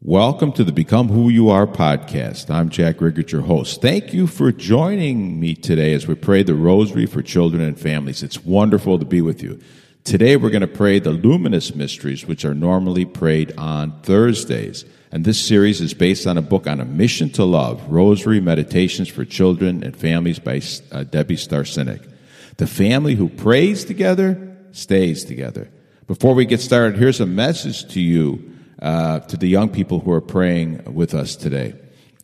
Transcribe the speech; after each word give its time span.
Welcome 0.00 0.52
to 0.52 0.62
the 0.62 0.70
Become 0.70 1.08
Who 1.08 1.28
You 1.28 1.48
Are 1.50 1.66
podcast. 1.66 2.54
I'm 2.54 2.68
Jack 2.68 3.00
Riggert, 3.00 3.32
your 3.32 3.40
host. 3.40 3.82
Thank 3.82 4.14
you 4.14 4.28
for 4.28 4.52
joining 4.52 5.40
me 5.40 5.56
today 5.56 5.92
as 5.92 6.06
we 6.06 6.14
pray 6.14 6.44
the 6.44 6.54
rosary 6.54 7.04
for 7.04 7.20
children 7.20 7.60
and 7.60 7.76
families. 7.76 8.22
It's 8.22 8.44
wonderful 8.44 9.00
to 9.00 9.04
be 9.04 9.20
with 9.20 9.42
you. 9.42 9.58
Today 10.04 10.36
we're 10.36 10.50
going 10.50 10.60
to 10.60 10.68
pray 10.68 11.00
the 11.00 11.10
luminous 11.10 11.74
mysteries, 11.74 12.24
which 12.24 12.44
are 12.44 12.54
normally 12.54 13.06
prayed 13.06 13.52
on 13.58 14.00
Thursdays. 14.02 14.84
And 15.10 15.24
this 15.24 15.44
series 15.44 15.80
is 15.80 15.94
based 15.94 16.28
on 16.28 16.38
a 16.38 16.42
book 16.42 16.68
on 16.68 16.78
a 16.78 16.84
mission 16.84 17.28
to 17.30 17.44
love, 17.44 17.84
Rosary 17.90 18.38
Meditations 18.38 19.08
for 19.08 19.24
Children 19.24 19.82
and 19.82 19.96
Families 19.96 20.38
by 20.38 20.62
uh, 20.92 21.02
Debbie 21.02 21.34
Staresinic. 21.34 22.08
The 22.58 22.68
family 22.68 23.16
who 23.16 23.28
prays 23.28 23.84
together 23.84 24.56
stays 24.70 25.24
together. 25.24 25.68
Before 26.06 26.34
we 26.34 26.46
get 26.46 26.60
started, 26.60 27.00
here's 27.00 27.20
a 27.20 27.26
message 27.26 27.92
to 27.94 28.00
you 28.00 28.54
uh, 28.80 29.20
to 29.20 29.36
the 29.36 29.48
young 29.48 29.68
people 29.68 30.00
who 30.00 30.12
are 30.12 30.20
praying 30.20 30.94
with 30.94 31.14
us 31.14 31.36
today. 31.36 31.74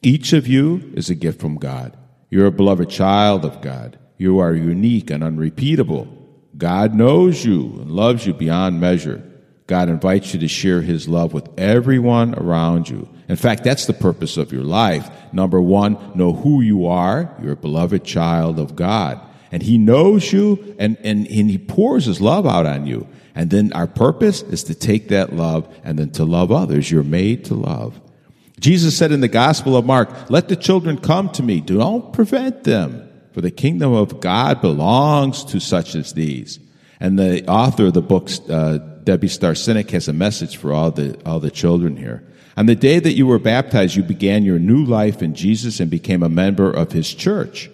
Each 0.03 0.33
of 0.33 0.47
you 0.47 0.93
is 0.95 1.11
a 1.11 1.15
gift 1.15 1.41
from 1.41 1.57
God. 1.57 1.97
You're 2.31 2.47
a 2.47 2.53
beloved 2.53 2.91
child 2.91 3.45
of 3.45 3.61
God. 3.61 3.99
You 4.19 4.39
are 4.39 4.55
unique 4.55 5.11
and 5.11 5.25
unrepeatable. 5.25 6.09
God 6.57 6.95
knows 6.95 7.45
you 7.45 7.79
and 7.81 7.91
loves 7.91 8.27
you 8.27 8.35
beyond 8.35 8.81
measure. 8.81 9.23
God 9.67 9.89
invites 9.89 10.35
you 10.35 10.41
to 10.41 10.48
share 10.48 10.83
his 10.83 11.09
love 11.09 11.33
with 11.33 11.48
everyone 11.59 12.35
around 12.35 12.89
you. 12.89 13.09
In 13.29 13.37
fact, 13.37 13.65
that's 13.65 13.87
the 13.87 13.95
purpose 13.95 14.37
of 14.37 14.53
your 14.53 14.62
life. 14.62 15.09
Number 15.33 15.61
one, 15.61 16.12
know 16.15 16.33
who 16.33 16.61
you 16.61 16.87
are. 16.87 17.34
You're 17.43 17.53
a 17.53 17.57
beloved 17.57 18.05
child 18.05 18.59
of 18.59 18.77
God. 18.77 19.21
And 19.51 19.62
he 19.62 19.79
knows 19.79 20.33
you 20.33 20.77
and, 20.79 20.98
and, 20.98 21.27
and 21.27 21.51
he 21.51 21.59
pours 21.59 22.05
his 22.05 22.21
love 22.21 22.47
out 22.47 22.67
on 22.67 22.87
you. 22.87 23.07
And 23.34 23.51
then 23.51 23.73
our 23.73 23.87
purpose 23.87 24.43
is 24.43 24.65
to 24.65 24.74
take 24.74 25.09
that 25.09 25.34
love 25.34 25.69
and 25.83 25.98
then 25.98 26.11
to 26.12 26.25
love 26.25 26.52
others. 26.52 26.91
You're 26.91 27.02
made 27.02 27.47
to 27.47 27.55
love. 27.55 28.01
Jesus 28.61 28.97
said 28.97 29.11
in 29.11 29.20
the 29.20 29.29
Gospel 29.29 29.77
of 29.77 29.84
Mark, 29.84 30.30
Let 30.30 30.48
the 30.48 30.56
children 30.56 30.98
come 30.98 31.28
to 31.31 31.42
me. 31.42 31.61
Don't 31.61 32.12
prevent 32.12 32.64
them, 32.64 33.09
for 33.33 33.41
the 33.41 33.50
kingdom 33.50 33.92
of 33.92 34.20
God 34.20 34.61
belongs 34.61 35.44
to 35.47 35.59
such 35.61 35.97
as 35.97 36.12
these. 36.12 36.61
And 37.00 37.19
the 37.19 37.47
author 37.48 37.86
of 37.86 37.94
the 37.94 38.03
book, 38.03 38.31
uh, 38.48 38.78
Debbie 38.78 39.28
Staresinic, 39.28 39.91
has 39.91 40.06
a 40.06 40.12
message 40.12 40.56
for 40.56 40.72
all 40.72 40.92
the, 40.92 41.20
all 41.27 41.41
the 41.41 41.50
children 41.50 41.97
here. 41.97 42.25
On 42.56 42.66
the 42.66 42.77
day 42.77 43.00
that 43.00 43.14
you 43.14 43.27
were 43.27 43.41
baptized, 43.41 43.97
you 43.97 44.05
began 44.05 44.44
your 44.44 44.61
new 44.61 44.84
life 44.84 45.20
in 45.20 45.34
Jesus 45.34 45.81
and 45.81 45.91
became 45.91 46.22
a 46.22 46.28
member 46.28 46.70
of 46.70 46.92
his 46.92 47.12
church. 47.12 47.69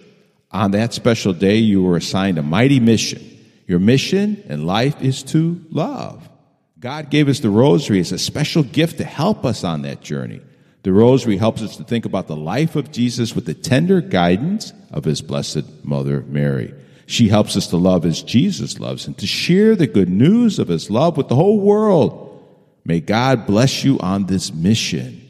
On 0.51 0.71
that 0.71 0.91
special 0.91 1.33
day, 1.33 1.57
you 1.57 1.83
were 1.83 1.97
assigned 1.97 2.39
a 2.39 2.43
mighty 2.43 2.79
mission 2.79 3.30
your 3.71 3.79
mission 3.79 4.43
in 4.49 4.65
life 4.65 5.01
is 5.01 5.23
to 5.23 5.63
love. 5.69 6.29
God 6.77 7.09
gave 7.09 7.29
us 7.29 7.39
the 7.39 7.49
rosary 7.49 8.01
as 8.01 8.11
a 8.11 8.19
special 8.19 8.63
gift 8.63 8.97
to 8.97 9.05
help 9.05 9.45
us 9.45 9.63
on 9.63 9.83
that 9.83 10.01
journey. 10.01 10.41
The 10.83 10.91
rosary 10.91 11.37
helps 11.37 11.61
us 11.61 11.77
to 11.77 11.85
think 11.85 12.03
about 12.03 12.27
the 12.27 12.35
life 12.35 12.75
of 12.75 12.91
Jesus 12.91 13.33
with 13.33 13.45
the 13.45 13.53
tender 13.53 14.01
guidance 14.01 14.73
of 14.91 15.05
his 15.05 15.21
blessed 15.21 15.85
mother 15.85 16.19
Mary. 16.27 16.73
She 17.05 17.29
helps 17.29 17.55
us 17.55 17.67
to 17.67 17.77
love 17.77 18.05
as 18.05 18.21
Jesus 18.21 18.77
loves 18.77 19.07
and 19.07 19.17
to 19.19 19.25
share 19.25 19.77
the 19.77 19.87
good 19.87 20.09
news 20.09 20.59
of 20.59 20.67
his 20.67 20.91
love 20.91 21.15
with 21.15 21.29
the 21.29 21.35
whole 21.35 21.61
world. 21.61 22.43
May 22.83 22.99
God 22.99 23.47
bless 23.47 23.85
you 23.85 23.97
on 23.99 24.25
this 24.25 24.53
mission. 24.53 25.21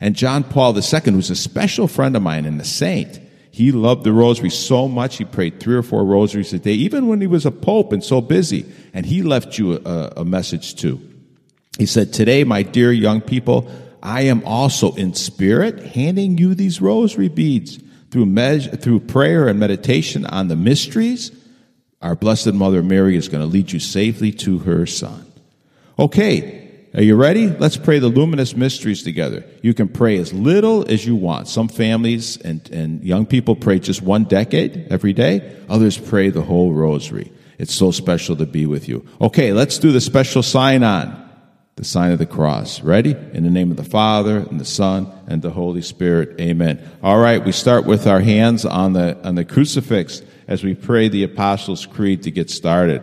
And 0.00 0.16
John 0.16 0.42
Paul 0.42 0.76
II, 0.76 1.12
who's 1.12 1.30
a 1.30 1.36
special 1.36 1.86
friend 1.86 2.16
of 2.16 2.22
mine 2.22 2.44
and 2.44 2.60
a 2.60 2.64
saint, 2.64 3.20
he 3.54 3.70
loved 3.70 4.02
the 4.02 4.12
rosary 4.12 4.50
so 4.50 4.88
much, 4.88 5.18
he 5.18 5.24
prayed 5.24 5.60
three 5.60 5.76
or 5.76 5.84
four 5.84 6.04
rosaries 6.04 6.52
a 6.52 6.58
day, 6.58 6.72
even 6.72 7.06
when 7.06 7.20
he 7.20 7.28
was 7.28 7.46
a 7.46 7.52
pope 7.52 7.92
and 7.92 8.02
so 8.02 8.20
busy. 8.20 8.66
And 8.92 9.06
he 9.06 9.22
left 9.22 9.58
you 9.58 9.74
a, 9.76 10.12
a 10.16 10.24
message 10.24 10.74
too. 10.74 11.00
He 11.78 11.86
said, 11.86 12.12
Today, 12.12 12.42
my 12.42 12.64
dear 12.64 12.90
young 12.90 13.20
people, 13.20 13.70
I 14.02 14.22
am 14.22 14.42
also 14.44 14.92
in 14.96 15.14
spirit 15.14 15.78
handing 15.94 16.36
you 16.36 16.56
these 16.56 16.80
rosary 16.80 17.28
beads 17.28 17.78
through, 18.10 18.26
med- 18.26 18.82
through 18.82 18.98
prayer 18.98 19.46
and 19.46 19.60
meditation 19.60 20.26
on 20.26 20.48
the 20.48 20.56
mysteries. 20.56 21.30
Our 22.02 22.16
Blessed 22.16 22.54
Mother 22.54 22.82
Mary 22.82 23.16
is 23.16 23.28
going 23.28 23.40
to 23.40 23.46
lead 23.46 23.70
you 23.70 23.78
safely 23.78 24.32
to 24.32 24.58
her 24.58 24.84
Son. 24.84 25.30
Okay, 25.96 26.63
are 26.94 27.02
you 27.02 27.16
ready? 27.16 27.48
Let's 27.48 27.76
pray 27.76 27.98
the 27.98 28.08
luminous 28.08 28.54
mysteries 28.54 29.02
together. 29.02 29.44
You 29.62 29.74
can 29.74 29.88
pray 29.88 30.16
as 30.18 30.32
little 30.32 30.88
as 30.88 31.04
you 31.04 31.16
want. 31.16 31.48
Some 31.48 31.68
families 31.68 32.36
and, 32.36 32.70
and 32.70 33.02
young 33.02 33.26
people 33.26 33.56
pray 33.56 33.80
just 33.80 34.00
one 34.00 34.24
decade 34.24 34.86
every 34.90 35.12
day. 35.12 35.56
Others 35.68 35.98
pray 35.98 36.30
the 36.30 36.42
whole 36.42 36.72
rosary. 36.72 37.32
It's 37.58 37.74
so 37.74 37.90
special 37.90 38.36
to 38.36 38.46
be 38.46 38.66
with 38.66 38.88
you. 38.88 39.04
Okay, 39.20 39.52
let's 39.52 39.78
do 39.78 39.90
the 39.90 40.00
special 40.00 40.42
sign 40.42 40.84
on. 40.84 41.20
The 41.76 41.84
sign 41.84 42.12
of 42.12 42.20
the 42.20 42.26
cross. 42.26 42.80
Ready? 42.80 43.16
In 43.32 43.42
the 43.42 43.50
name 43.50 43.72
of 43.72 43.76
the 43.76 43.82
Father 43.82 44.38
and 44.38 44.60
the 44.60 44.64
Son 44.64 45.10
and 45.26 45.42
the 45.42 45.50
Holy 45.50 45.82
Spirit. 45.82 46.40
Amen. 46.40 46.80
All 47.02 47.18
right, 47.18 47.44
we 47.44 47.50
start 47.50 47.84
with 47.84 48.06
our 48.06 48.20
hands 48.20 48.64
on 48.64 48.92
the, 48.92 49.18
on 49.26 49.34
the 49.34 49.44
crucifix 49.44 50.22
as 50.46 50.62
we 50.62 50.74
pray 50.74 51.08
the 51.08 51.24
Apostles' 51.24 51.86
Creed 51.86 52.22
to 52.22 52.30
get 52.30 52.50
started. 52.50 53.02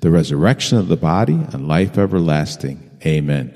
the 0.00 0.10
resurrection 0.10 0.78
of 0.78 0.88
the 0.88 0.96
body, 0.96 1.34
and 1.34 1.68
life 1.68 1.98
everlasting. 1.98 2.98
Amen. 3.04 3.52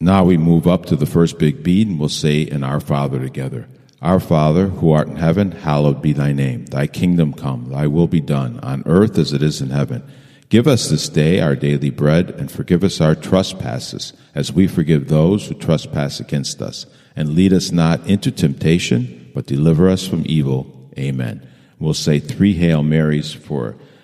Now 0.00 0.24
we 0.24 0.38
move 0.38 0.66
up 0.66 0.86
to 0.86 0.96
the 0.96 1.06
first 1.06 1.38
big 1.38 1.62
bead 1.62 1.88
and 1.88 2.00
we'll 2.00 2.08
say 2.08 2.42
in 2.42 2.64
Our 2.64 2.80
Father 2.80 3.18
together. 3.20 3.68
Our 4.00 4.18
Father, 4.18 4.68
who 4.68 4.92
art 4.92 5.08
in 5.08 5.16
heaven, 5.16 5.52
hallowed 5.52 6.00
be 6.00 6.12
thy 6.14 6.32
name. 6.32 6.64
Thy 6.66 6.86
kingdom 6.86 7.34
come, 7.34 7.70
thy 7.70 7.86
will 7.86 8.06
be 8.06 8.20
done, 8.20 8.58
on 8.60 8.82
earth 8.86 9.18
as 9.18 9.32
it 9.32 9.42
is 9.42 9.60
in 9.60 9.70
heaven. 9.70 10.02
Give 10.48 10.66
us 10.66 10.88
this 10.88 11.08
day 11.08 11.40
our 11.40 11.54
daily 11.54 11.90
bread, 11.90 12.30
and 12.30 12.50
forgive 12.50 12.82
us 12.82 13.00
our 13.00 13.14
trespasses, 13.14 14.14
as 14.34 14.52
we 14.52 14.66
forgive 14.66 15.08
those 15.08 15.46
who 15.46 15.54
trespass 15.54 16.18
against 16.18 16.62
us. 16.62 16.86
And 17.14 17.34
lead 17.34 17.52
us 17.52 17.70
not 17.70 18.06
into 18.06 18.30
temptation 18.30 19.20
but 19.34 19.46
deliver 19.46 19.88
us 19.88 20.06
from 20.06 20.22
evil. 20.26 20.90
Amen. 20.98 21.46
We'll 21.78 21.94
say 21.94 22.18
three 22.18 22.54
Hail 22.54 22.82
Marys 22.82 23.32
for 23.32 23.76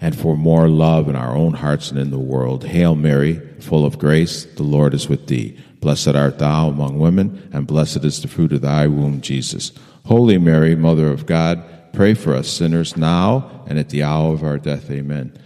And 0.00 0.16
for 0.16 0.36
more 0.36 0.68
love 0.68 1.08
in 1.08 1.16
our 1.16 1.34
own 1.34 1.54
hearts 1.54 1.90
and 1.90 1.98
in 1.98 2.10
the 2.10 2.18
world, 2.18 2.64
Hail 2.64 2.94
Mary, 2.94 3.40
full 3.60 3.86
of 3.86 3.98
grace, 3.98 4.44
the 4.44 4.62
Lord 4.62 4.92
is 4.92 5.08
with 5.08 5.26
thee. 5.26 5.58
Blessed 5.80 6.08
art 6.08 6.38
thou 6.38 6.68
among 6.68 6.98
women, 6.98 7.48
and 7.52 7.66
blessed 7.66 8.04
is 8.04 8.20
the 8.20 8.28
fruit 8.28 8.52
of 8.52 8.60
thy 8.60 8.86
womb, 8.86 9.20
Jesus. 9.20 9.72
Holy 10.04 10.38
Mary, 10.38 10.76
Mother 10.76 11.08
of 11.08 11.26
God, 11.26 11.62
pray 11.92 12.14
for 12.14 12.34
us 12.34 12.48
sinners 12.48 12.96
now 12.96 13.64
and 13.66 13.78
at 13.78 13.88
the 13.88 14.02
hour 14.02 14.32
of 14.32 14.42
our 14.42 14.58
death. 14.58 14.90
Amen. 14.90 15.36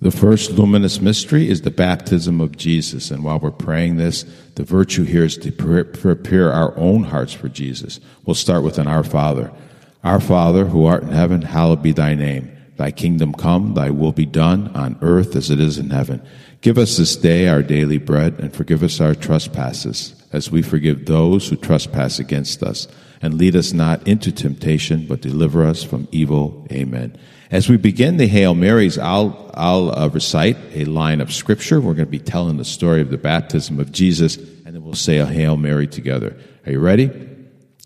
The 0.00 0.10
first 0.10 0.50
luminous 0.50 1.00
mystery 1.00 1.48
is 1.48 1.62
the 1.62 1.70
baptism 1.70 2.40
of 2.40 2.56
Jesus. 2.56 3.10
And 3.10 3.24
while 3.24 3.38
we're 3.38 3.50
praying 3.50 3.96
this, 3.96 4.24
the 4.54 4.64
virtue 4.64 5.04
here 5.04 5.24
is 5.24 5.38
to 5.38 5.50
prepare 5.50 6.52
our 6.52 6.76
own 6.76 7.04
hearts 7.04 7.32
for 7.32 7.48
Jesus. 7.48 7.98
We'll 8.24 8.34
start 8.34 8.62
with 8.62 8.78
an 8.78 8.86
Our 8.86 9.04
Father. 9.04 9.50
Our 10.04 10.20
Father, 10.20 10.66
who 10.66 10.84
art 10.84 11.02
in 11.02 11.08
heaven, 11.08 11.42
hallowed 11.42 11.82
be 11.82 11.92
thy 11.92 12.14
name. 12.14 12.55
Thy 12.76 12.90
kingdom 12.90 13.32
come, 13.32 13.74
thy 13.74 13.90
will 13.90 14.12
be 14.12 14.26
done 14.26 14.68
on 14.74 14.98
earth 15.00 15.34
as 15.34 15.50
it 15.50 15.60
is 15.60 15.78
in 15.78 15.90
heaven. 15.90 16.22
Give 16.60 16.78
us 16.78 16.96
this 16.96 17.16
day 17.16 17.48
our 17.48 17.62
daily 17.62 17.98
bread 17.98 18.38
and 18.38 18.52
forgive 18.52 18.82
us 18.82 19.00
our 19.00 19.14
trespasses 19.14 20.14
as 20.32 20.50
we 20.50 20.62
forgive 20.62 21.06
those 21.06 21.48
who 21.48 21.56
trespass 21.56 22.18
against 22.18 22.62
us 22.62 22.86
and 23.22 23.34
lead 23.34 23.56
us 23.56 23.72
not 23.72 24.06
into 24.06 24.30
temptation, 24.30 25.06
but 25.06 25.22
deliver 25.22 25.64
us 25.64 25.82
from 25.82 26.08
evil. 26.12 26.66
Amen. 26.70 27.16
As 27.50 27.68
we 27.68 27.76
begin 27.76 28.16
the 28.16 28.26
Hail 28.26 28.54
Marys, 28.54 28.98
I'll, 28.98 29.50
I'll 29.54 29.96
uh, 29.96 30.08
recite 30.08 30.56
a 30.72 30.84
line 30.84 31.20
of 31.20 31.32
Scripture. 31.32 31.80
We're 31.80 31.94
going 31.94 32.06
to 32.06 32.10
be 32.10 32.18
telling 32.18 32.56
the 32.56 32.64
story 32.64 33.00
of 33.00 33.10
the 33.10 33.18
baptism 33.18 33.80
of 33.80 33.92
Jesus, 33.92 34.36
and 34.36 34.74
then 34.74 34.82
we'll 34.82 34.94
say 34.94 35.18
a 35.18 35.26
Hail 35.26 35.56
Mary 35.56 35.86
together. 35.86 36.36
Are 36.66 36.72
you 36.72 36.80
ready? 36.80 37.35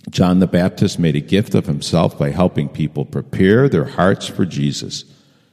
John 0.08 0.40
the 0.40 0.46
Baptist 0.46 0.98
made 0.98 1.16
a 1.16 1.20
gift 1.20 1.54
of 1.54 1.66
himself 1.66 2.18
by 2.18 2.30
helping 2.30 2.68
people 2.68 3.04
prepare 3.04 3.68
their 3.68 3.84
hearts 3.84 4.26
for 4.26 4.46
Jesus. 4.46 5.04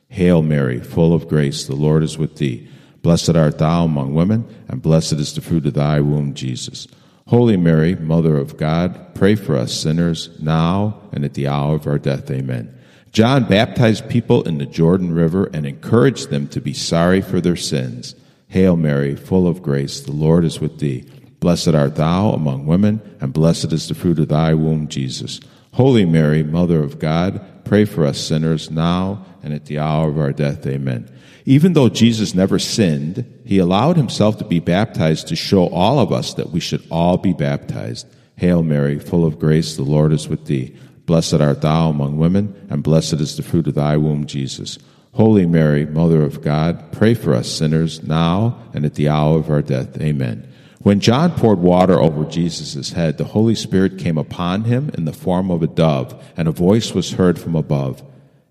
Hail 0.10 0.42
Mary, 0.42 0.80
full 0.80 1.14
of 1.14 1.28
grace, 1.28 1.66
the 1.66 1.76
Lord 1.76 2.02
is 2.02 2.18
with 2.18 2.38
thee. 2.38 2.70
Blessed 3.02 3.36
art 3.36 3.58
thou 3.58 3.86
among 3.86 4.14
women, 4.14 4.48
and 4.68 4.82
blessed 4.82 5.14
is 5.14 5.34
the 5.34 5.42
fruit 5.42 5.66
of 5.66 5.74
thy 5.74 6.00
womb, 6.00 6.34
Jesus. 6.34 6.88
Holy 7.28 7.58
Mary, 7.58 7.96
Mother 7.96 8.38
of 8.38 8.56
God, 8.56 9.14
pray 9.14 9.36
for 9.36 9.58
us 9.58 9.74
sinners, 9.74 10.30
now 10.40 11.02
and 11.12 11.26
at 11.26 11.34
the 11.34 11.48
hour 11.48 11.76
of 11.76 11.86
our 11.86 12.00
death. 12.00 12.32
Amen. 12.32 12.74
John 13.12 13.46
baptized 13.46 14.10
people 14.10 14.44
in 14.44 14.60
the 14.60 14.66
Jordan 14.66 15.14
River 15.14 15.50
and 15.54 15.66
encouraged 15.66 16.30
them 16.30 16.48
to 16.50 16.62
be 16.62 16.74
sorry 16.74 17.22
for 17.22 17.42
their 17.42 17.56
sins. 17.56 18.16
Hail 18.48 18.78
Mary, 18.78 19.16
full 19.16 19.48
of 19.48 19.62
grace, 19.62 20.00
the 20.00 20.14
Lord 20.14 20.46
is 20.46 20.62
with 20.62 20.80
thee. 20.80 21.06
Blessed 21.40 21.70
art 21.70 21.96
thou 21.96 22.32
among 22.32 22.66
women, 22.66 23.02
and 23.22 23.34
blessed 23.34 23.72
is 23.72 23.88
the 23.88 23.96
fruit 23.96 24.20
of 24.20 24.30
thy 24.30 24.54
womb, 24.54 24.88
Jesus. 24.88 25.40
Holy 25.74 26.06
Mary, 26.06 26.42
Mother 26.44 26.82
of 26.82 26.98
God, 26.98 27.42
pray 27.64 27.86
for 27.86 28.06
us 28.06 28.20
sinners 28.20 28.72
now 28.72 29.26
and 29.44 29.54
at 29.54 29.66
the 29.66 29.78
hour 29.78 30.10
of 30.10 30.18
our 30.18 30.32
death. 30.32 30.66
Amen. 30.66 31.10
Even 31.46 31.74
though 31.74 31.90
Jesus 31.90 32.34
never 32.34 32.60
sinned, 32.60 33.24
he 33.46 33.60
allowed 33.60 33.96
himself 33.96 34.38
to 34.40 34.44
be 34.44 34.60
baptized 34.60 35.28
to 35.28 35.36
show 35.36 35.68
all 35.68 36.00
of 36.00 36.12
us 36.12 36.34
that 36.34 36.50
we 36.50 36.60
should 36.60 36.86
all 36.90 37.18
be 37.18 37.34
baptized. 37.34 38.08
Hail 38.36 38.64
Mary, 38.64 39.00
full 39.00 39.26
of 39.26 39.40
grace, 39.40 39.76
the 39.76 39.84
Lord 39.84 40.12
is 40.12 40.28
with 40.28 40.46
thee. 40.46 40.76
Blessed 41.06 41.36
art 41.36 41.62
thou 41.62 41.90
among 41.90 42.18
women, 42.18 42.54
and 42.70 42.84
blessed 42.84 43.14
is 43.14 43.38
the 43.38 43.44
fruit 43.44 43.68
of 43.68 43.76
thy 43.76 43.96
womb, 43.96 44.26
Jesus. 44.26 44.78
Holy 45.14 45.46
Mary, 45.46 45.86
Mother 45.86 46.22
of 46.24 46.42
God, 46.42 46.92
pray 46.92 47.14
for 47.14 47.34
us 47.34 47.50
sinners 47.50 48.04
now 48.04 48.60
and 48.74 48.86
at 48.86 48.96
the 48.96 49.08
hour 49.08 49.38
of 49.38 49.50
our 49.50 49.62
death. 49.62 50.00
Amen. 50.02 50.52
When 50.88 51.02
John 51.02 51.32
poured 51.32 51.60
water 51.60 52.00
over 52.00 52.24
Jesus' 52.24 52.94
head, 52.94 53.18
the 53.18 53.26
Holy 53.26 53.56
Spirit 53.56 53.98
came 53.98 54.18
upon 54.18 54.64
him 54.64 54.90
in 54.94 55.04
the 55.04 55.12
form 55.12 55.52
of 55.52 55.62
a 55.62 55.68
dove, 55.68 56.18
and 56.38 56.48
a 56.48 56.52
voice 56.52 56.94
was 56.94 57.12
heard 57.12 57.38
from 57.38 57.56
above 57.56 58.02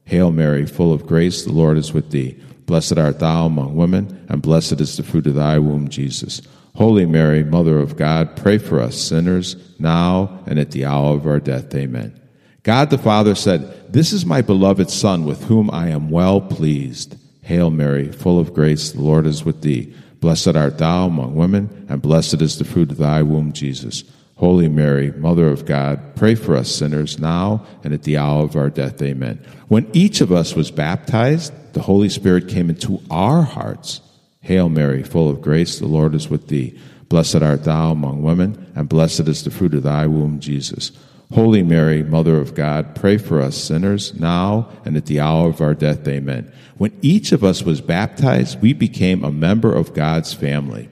Hail 0.05 0.31
Mary, 0.31 0.67
full 0.67 0.93
of 0.93 1.07
grace, 1.07 1.45
the 1.45 1.53
Lord 1.55 1.79
is 1.79 1.95
with 1.95 2.11
thee. 2.11 2.39
Blessed 2.67 2.99
art 2.99 3.21
thou 3.21 3.47
among 3.47 3.75
women, 3.75 4.23
and 4.29 4.43
blessed 4.43 4.83
is 4.83 4.99
the 4.99 5.03
fruit 5.03 5.27
of 5.27 5.35
thy 5.35 5.59
womb, 5.59 5.89
Jesus. 5.89 6.43
Holy 6.75 7.07
Mary, 7.07 7.43
Mother 7.43 7.79
of 7.79 7.97
God, 7.97 8.37
pray 8.37 8.59
for 8.59 8.81
us 8.81 8.99
sinners, 8.99 9.57
now 9.79 10.39
and 10.45 10.59
at 10.59 10.73
the 10.73 10.85
hour 10.85 11.15
of 11.15 11.27
our 11.27 11.41
death. 11.41 11.75
Amen. 11.75 12.21
God 12.65 12.91
the 12.91 12.99
Father 12.99 13.35
said, 13.35 13.91
This 13.91 14.13
is 14.13 14.27
my 14.27 14.43
beloved 14.43 14.91
Son, 14.91 15.25
with 15.25 15.45
whom 15.45 15.71
I 15.71 15.89
am 15.89 16.11
well 16.11 16.43
pleased. 16.43 17.17
Hail 17.41 17.71
Mary, 17.71 18.13
full 18.13 18.39
of 18.39 18.53
grace, 18.53 18.93
the 18.93 19.01
Lord 19.01 19.25
is 19.25 19.43
with 19.43 19.63
thee. 19.63 19.95
Blessed 20.27 20.57
art 20.57 20.79
thou 20.79 21.07
among 21.07 21.37
women, 21.37 21.87
and 21.89 22.03
blessed 22.03 22.43
is 22.43 22.59
the 22.59 22.65
fruit 22.65 22.91
of 22.91 22.97
thy 22.97 23.23
womb, 23.23 23.53
Jesus. 23.53 24.03
Holy 24.35 24.69
Mary, 24.69 25.13
Mother 25.13 25.47
of 25.47 25.65
God, 25.67 26.17
pray 26.17 26.35
for 26.35 26.57
us 26.57 26.69
sinners 26.69 27.21
now 27.21 27.65
and 27.85 27.95
at 27.95 28.03
the 28.03 28.17
hour 28.17 28.43
of 28.43 28.57
our 28.57 28.69
death. 28.69 29.01
Amen. 29.01 29.39
When 29.69 29.89
each 29.93 30.21
of 30.21 30.33
us 30.33 30.57
was 30.57 30.73
baptized, 30.73 31.53
the 31.75 31.83
Holy 31.83 32.09
Spirit 32.09 32.49
came 32.49 32.71
into 32.71 33.01
our 33.09 33.43
hearts. 33.43 34.01
Hail 34.41 34.69
Mary, 34.69 35.05
full 35.05 35.31
of 35.31 35.41
grace, 35.41 35.79
the 35.79 35.87
Lord 35.87 36.13
is 36.13 36.29
with 36.29 36.49
thee. 36.49 36.77
Blessed 37.09 37.37
art 37.37 37.63
thou 37.63 37.93
among 37.93 38.25
women, 38.25 38.73
and 38.75 38.89
blessed 38.89 39.29
is 39.29 39.45
the 39.45 39.53
fruit 39.53 39.75
of 39.75 39.85
thy 39.85 40.09
womb, 40.09 40.41
Jesus. 40.41 40.91
Holy 41.33 41.63
Mary, 41.63 42.03
Mother 42.05 42.37
of 42.37 42.55
God, 42.55 42.95
pray 42.95 43.19
for 43.19 43.41
us 43.41 43.57
sinners 43.57 44.15
now 44.15 44.69
and 44.85 44.97
at 44.97 45.07
the 45.07 45.21
hour 45.21 45.49
of 45.49 45.61
our 45.61 45.75
death. 45.75 46.07
Amen. 46.07 46.53
When 46.77 46.97
each 47.03 47.33
of 47.33 47.43
us 47.43 47.63
was 47.63 47.81
baptized, 47.81 48.61
we 48.61 48.73
became 48.73 49.25
a 49.25 49.33
member 49.33 49.73
of 49.73 49.95
God's 49.95 50.33
family. 50.33 50.89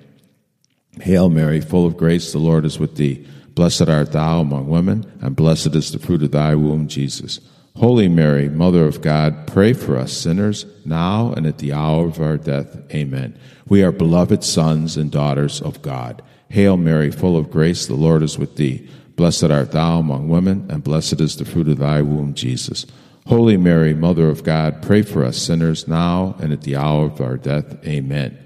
Hail 1.00 1.28
Mary, 1.28 1.60
full 1.60 1.86
of 1.86 1.96
grace, 1.96 2.32
the 2.32 2.38
Lord 2.38 2.64
is 2.64 2.78
with 2.78 2.96
thee. 2.96 3.26
Blessed 3.54 3.88
art 3.88 4.12
thou 4.12 4.40
among 4.40 4.68
women, 4.68 5.10
and 5.20 5.36
blessed 5.36 5.74
is 5.76 5.92
the 5.92 5.98
fruit 6.00 6.22
of 6.22 6.32
thy 6.32 6.56
womb, 6.56 6.88
Jesus. 6.88 7.40
Holy 7.76 8.08
Mary, 8.08 8.48
Mother 8.48 8.86
of 8.86 9.02
God, 9.02 9.46
pray 9.46 9.72
for 9.72 9.96
us 9.96 10.12
sinners, 10.12 10.66
now 10.84 11.32
and 11.32 11.46
at 11.46 11.58
the 11.58 11.72
hour 11.72 12.06
of 12.06 12.20
our 12.20 12.36
death. 12.36 12.76
Amen. 12.92 13.38
We 13.68 13.82
are 13.82 13.92
beloved 13.92 14.44
sons 14.44 14.96
and 14.96 15.10
daughters 15.10 15.60
of 15.60 15.82
God. 15.82 16.22
Hail 16.50 16.76
Mary, 16.76 17.10
full 17.10 17.36
of 17.36 17.50
grace, 17.50 17.86
the 17.86 17.94
Lord 17.94 18.22
is 18.22 18.38
with 18.38 18.56
thee. 18.56 18.88
Blessed 19.16 19.44
art 19.44 19.72
thou 19.72 19.98
among 19.98 20.28
women, 20.28 20.66
and 20.68 20.82
blessed 20.82 21.20
is 21.20 21.36
the 21.36 21.44
fruit 21.44 21.68
of 21.68 21.78
thy 21.78 22.02
womb, 22.02 22.34
Jesus. 22.34 22.86
Holy 23.26 23.56
Mary, 23.56 23.94
Mother 23.94 24.28
of 24.28 24.44
God, 24.44 24.82
pray 24.82 25.02
for 25.02 25.24
us 25.24 25.38
sinners, 25.38 25.88
now 25.88 26.36
and 26.40 26.52
at 26.52 26.62
the 26.62 26.76
hour 26.76 27.06
of 27.06 27.20
our 27.20 27.36
death. 27.36 27.86
Amen. 27.86 28.38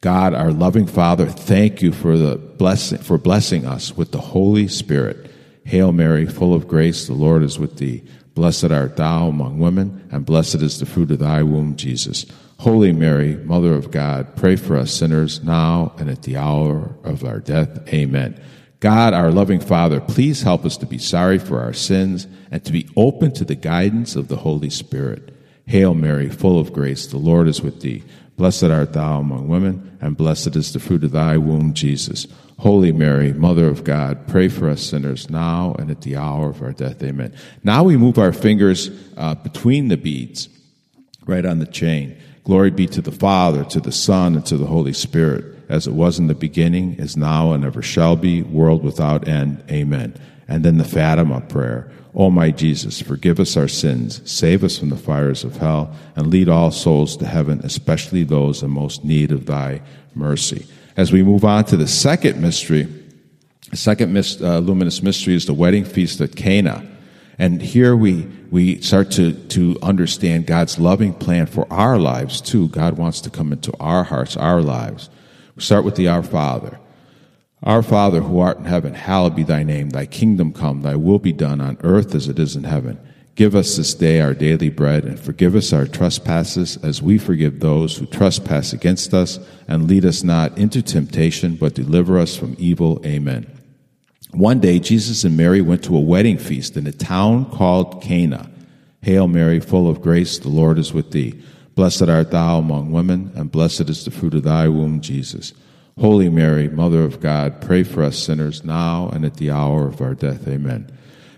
God, 0.00 0.34
our 0.34 0.50
loving 0.50 0.86
Father, 0.86 1.26
thank 1.26 1.80
you 1.80 1.92
for 1.92 2.18
the 2.18 2.36
blessing 2.36 2.98
for 2.98 3.16
blessing 3.16 3.64
us 3.64 3.96
with 3.96 4.12
the 4.12 4.20
Holy 4.20 4.68
Spirit. 4.68 5.30
Hail 5.64 5.92
Mary, 5.92 6.26
full 6.26 6.52
of 6.52 6.68
grace, 6.68 7.06
the 7.06 7.14
Lord 7.14 7.42
is 7.42 7.58
with 7.58 7.78
thee. 7.78 8.02
Blessed 8.34 8.70
art 8.70 8.96
thou 8.96 9.28
among 9.28 9.58
women, 9.58 10.06
and 10.10 10.26
blessed 10.26 10.56
is 10.56 10.80
the 10.80 10.86
fruit 10.86 11.10
of 11.10 11.20
thy 11.20 11.42
womb, 11.42 11.76
Jesus. 11.76 12.26
Holy 12.58 12.92
Mary, 12.92 13.36
Mother 13.36 13.74
of 13.74 13.90
God, 13.90 14.36
pray 14.36 14.56
for 14.56 14.76
us 14.76 14.92
sinners 14.92 15.42
now 15.44 15.94
and 15.98 16.10
at 16.10 16.22
the 16.22 16.36
hour 16.36 16.96
of 17.04 17.24
our 17.24 17.38
death. 17.38 17.86
Amen. 17.88 18.40
God, 18.84 19.14
our 19.14 19.30
loving 19.30 19.60
Father, 19.60 19.98
please 19.98 20.42
help 20.42 20.66
us 20.66 20.76
to 20.76 20.84
be 20.84 20.98
sorry 20.98 21.38
for 21.38 21.58
our 21.62 21.72
sins 21.72 22.26
and 22.50 22.62
to 22.66 22.70
be 22.70 22.86
open 22.98 23.32
to 23.32 23.42
the 23.42 23.54
guidance 23.54 24.14
of 24.14 24.28
the 24.28 24.36
Holy 24.36 24.68
Spirit. 24.68 25.34
Hail 25.64 25.94
Mary, 25.94 26.28
full 26.28 26.60
of 26.60 26.74
grace, 26.74 27.06
the 27.06 27.16
Lord 27.16 27.48
is 27.48 27.62
with 27.62 27.80
thee. 27.80 28.02
Blessed 28.36 28.64
art 28.64 28.92
thou 28.92 29.20
among 29.20 29.48
women, 29.48 29.96
and 30.02 30.18
blessed 30.18 30.54
is 30.54 30.74
the 30.74 30.80
fruit 30.80 31.02
of 31.02 31.12
thy 31.12 31.38
womb, 31.38 31.72
Jesus. 31.72 32.26
Holy 32.58 32.92
Mary, 32.92 33.32
Mother 33.32 33.68
of 33.68 33.84
God, 33.84 34.28
pray 34.28 34.48
for 34.48 34.68
us 34.68 34.82
sinners 34.82 35.30
now 35.30 35.74
and 35.78 35.90
at 35.90 36.02
the 36.02 36.16
hour 36.16 36.50
of 36.50 36.60
our 36.60 36.72
death. 36.72 37.02
Amen. 37.02 37.34
Now 37.62 37.84
we 37.84 37.96
move 37.96 38.18
our 38.18 38.34
fingers 38.34 38.90
uh, 39.16 39.34
between 39.34 39.88
the 39.88 39.96
beads, 39.96 40.50
right 41.24 41.46
on 41.46 41.58
the 41.58 41.66
chain. 41.66 42.18
Glory 42.44 42.70
be 42.70 42.86
to 42.88 43.00
the 43.00 43.12
Father, 43.12 43.64
to 43.64 43.80
the 43.80 43.92
Son, 43.92 44.34
and 44.34 44.44
to 44.44 44.58
the 44.58 44.66
Holy 44.66 44.92
Spirit, 44.92 45.53
as 45.68 45.86
it 45.86 45.92
was 45.92 46.18
in 46.18 46.26
the 46.26 46.34
beginning, 46.34 46.94
is 46.94 47.16
now, 47.16 47.52
and 47.52 47.64
ever 47.64 47.82
shall 47.82 48.16
be, 48.16 48.42
world 48.42 48.82
without 48.82 49.26
end. 49.28 49.62
Amen. 49.70 50.14
And 50.48 50.64
then 50.64 50.78
the 50.78 50.84
Fatima 50.84 51.40
prayer. 51.40 51.90
O 52.14 52.30
my 52.30 52.50
Jesus, 52.50 53.00
forgive 53.00 53.40
us 53.40 53.56
our 53.56 53.66
sins, 53.66 54.20
save 54.30 54.62
us 54.62 54.78
from 54.78 54.90
the 54.90 54.96
fires 54.96 55.42
of 55.42 55.56
hell, 55.56 55.92
and 56.14 56.28
lead 56.28 56.48
all 56.48 56.70
souls 56.70 57.16
to 57.16 57.26
heaven, 57.26 57.60
especially 57.64 58.22
those 58.22 58.62
in 58.62 58.70
most 58.70 59.04
need 59.04 59.32
of 59.32 59.46
thy 59.46 59.82
mercy. 60.14 60.66
As 60.96 61.10
we 61.10 61.24
move 61.24 61.44
on 61.44 61.64
to 61.66 61.76
the 61.76 61.88
second 61.88 62.40
mystery, 62.40 62.86
the 63.70 63.76
second 63.76 64.16
uh, 64.16 64.58
luminous 64.58 65.02
mystery 65.02 65.34
is 65.34 65.46
the 65.46 65.54
wedding 65.54 65.84
feast 65.84 66.20
at 66.20 66.36
Cana. 66.36 66.88
And 67.36 67.60
here 67.60 67.96
we, 67.96 68.28
we 68.50 68.80
start 68.80 69.10
to, 69.12 69.32
to 69.32 69.76
understand 69.82 70.46
God's 70.46 70.78
loving 70.78 71.12
plan 71.12 71.46
for 71.46 71.66
our 71.72 71.98
lives 71.98 72.40
too. 72.40 72.68
God 72.68 72.96
wants 72.96 73.20
to 73.22 73.30
come 73.30 73.52
into 73.52 73.72
our 73.80 74.04
hearts, 74.04 74.36
our 74.36 74.62
lives. 74.62 75.10
We 75.56 75.62
start 75.62 75.84
with 75.84 75.96
the 75.96 76.08
Our 76.08 76.22
Father. 76.22 76.78
Our 77.62 77.82
Father 77.82 78.20
who 78.20 78.40
art 78.40 78.58
in 78.58 78.64
heaven, 78.64 78.94
hallowed 78.94 79.36
be 79.36 79.42
thy 79.42 79.62
name. 79.62 79.90
Thy 79.90 80.06
kingdom 80.06 80.52
come, 80.52 80.82
thy 80.82 80.96
will 80.96 81.18
be 81.18 81.32
done 81.32 81.60
on 81.60 81.78
earth 81.82 82.14
as 82.14 82.28
it 82.28 82.38
is 82.38 82.56
in 82.56 82.64
heaven. 82.64 82.98
Give 83.36 83.54
us 83.54 83.76
this 83.76 83.94
day 83.94 84.20
our 84.20 84.34
daily 84.34 84.68
bread, 84.68 85.04
and 85.04 85.18
forgive 85.18 85.56
us 85.56 85.72
our 85.72 85.86
trespasses 85.86 86.76
as 86.84 87.02
we 87.02 87.18
forgive 87.18 87.60
those 87.60 87.96
who 87.96 88.06
trespass 88.06 88.72
against 88.72 89.14
us. 89.14 89.38
And 89.66 89.88
lead 89.88 90.04
us 90.04 90.22
not 90.22 90.56
into 90.58 90.82
temptation, 90.82 91.56
but 91.56 91.74
deliver 91.74 92.18
us 92.18 92.36
from 92.36 92.54
evil. 92.58 93.00
Amen. 93.04 93.46
One 94.30 94.60
day, 94.60 94.78
Jesus 94.78 95.24
and 95.24 95.36
Mary 95.36 95.60
went 95.62 95.84
to 95.84 95.96
a 95.96 96.00
wedding 96.00 96.38
feast 96.38 96.76
in 96.76 96.86
a 96.86 96.92
town 96.92 97.50
called 97.50 98.02
Cana. 98.02 98.50
Hail 99.02 99.28
Mary, 99.28 99.60
full 99.60 99.88
of 99.88 100.02
grace, 100.02 100.38
the 100.38 100.48
Lord 100.48 100.78
is 100.78 100.92
with 100.92 101.12
thee. 101.12 101.40
Blessed 101.74 102.08
art 102.08 102.30
thou 102.30 102.58
among 102.58 102.92
women, 102.92 103.32
and 103.34 103.50
blessed 103.50 103.88
is 103.90 104.04
the 104.04 104.10
fruit 104.10 104.34
of 104.34 104.44
thy 104.44 104.68
womb, 104.68 105.00
Jesus. 105.00 105.52
Holy 105.98 106.28
Mary, 106.28 106.68
Mother 106.68 107.02
of 107.02 107.20
God, 107.20 107.60
pray 107.60 107.82
for 107.82 108.02
us 108.02 108.18
sinners 108.18 108.64
now 108.64 109.08
and 109.12 109.24
at 109.24 109.36
the 109.36 109.50
hour 109.50 109.86
of 109.86 110.00
our 110.00 110.14
death. 110.14 110.46
Amen. 110.48 110.90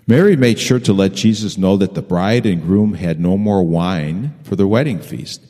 Mary 0.06 0.36
made 0.36 0.58
sure 0.58 0.78
to 0.80 0.92
let 0.92 1.14
Jesus 1.14 1.58
know 1.58 1.76
that 1.76 1.94
the 1.94 2.02
bride 2.02 2.46
and 2.46 2.62
groom 2.62 2.94
had 2.94 3.18
no 3.18 3.36
more 3.36 3.62
wine 3.62 4.34
for 4.44 4.56
their 4.56 4.66
wedding 4.66 5.00
feast. 5.00 5.42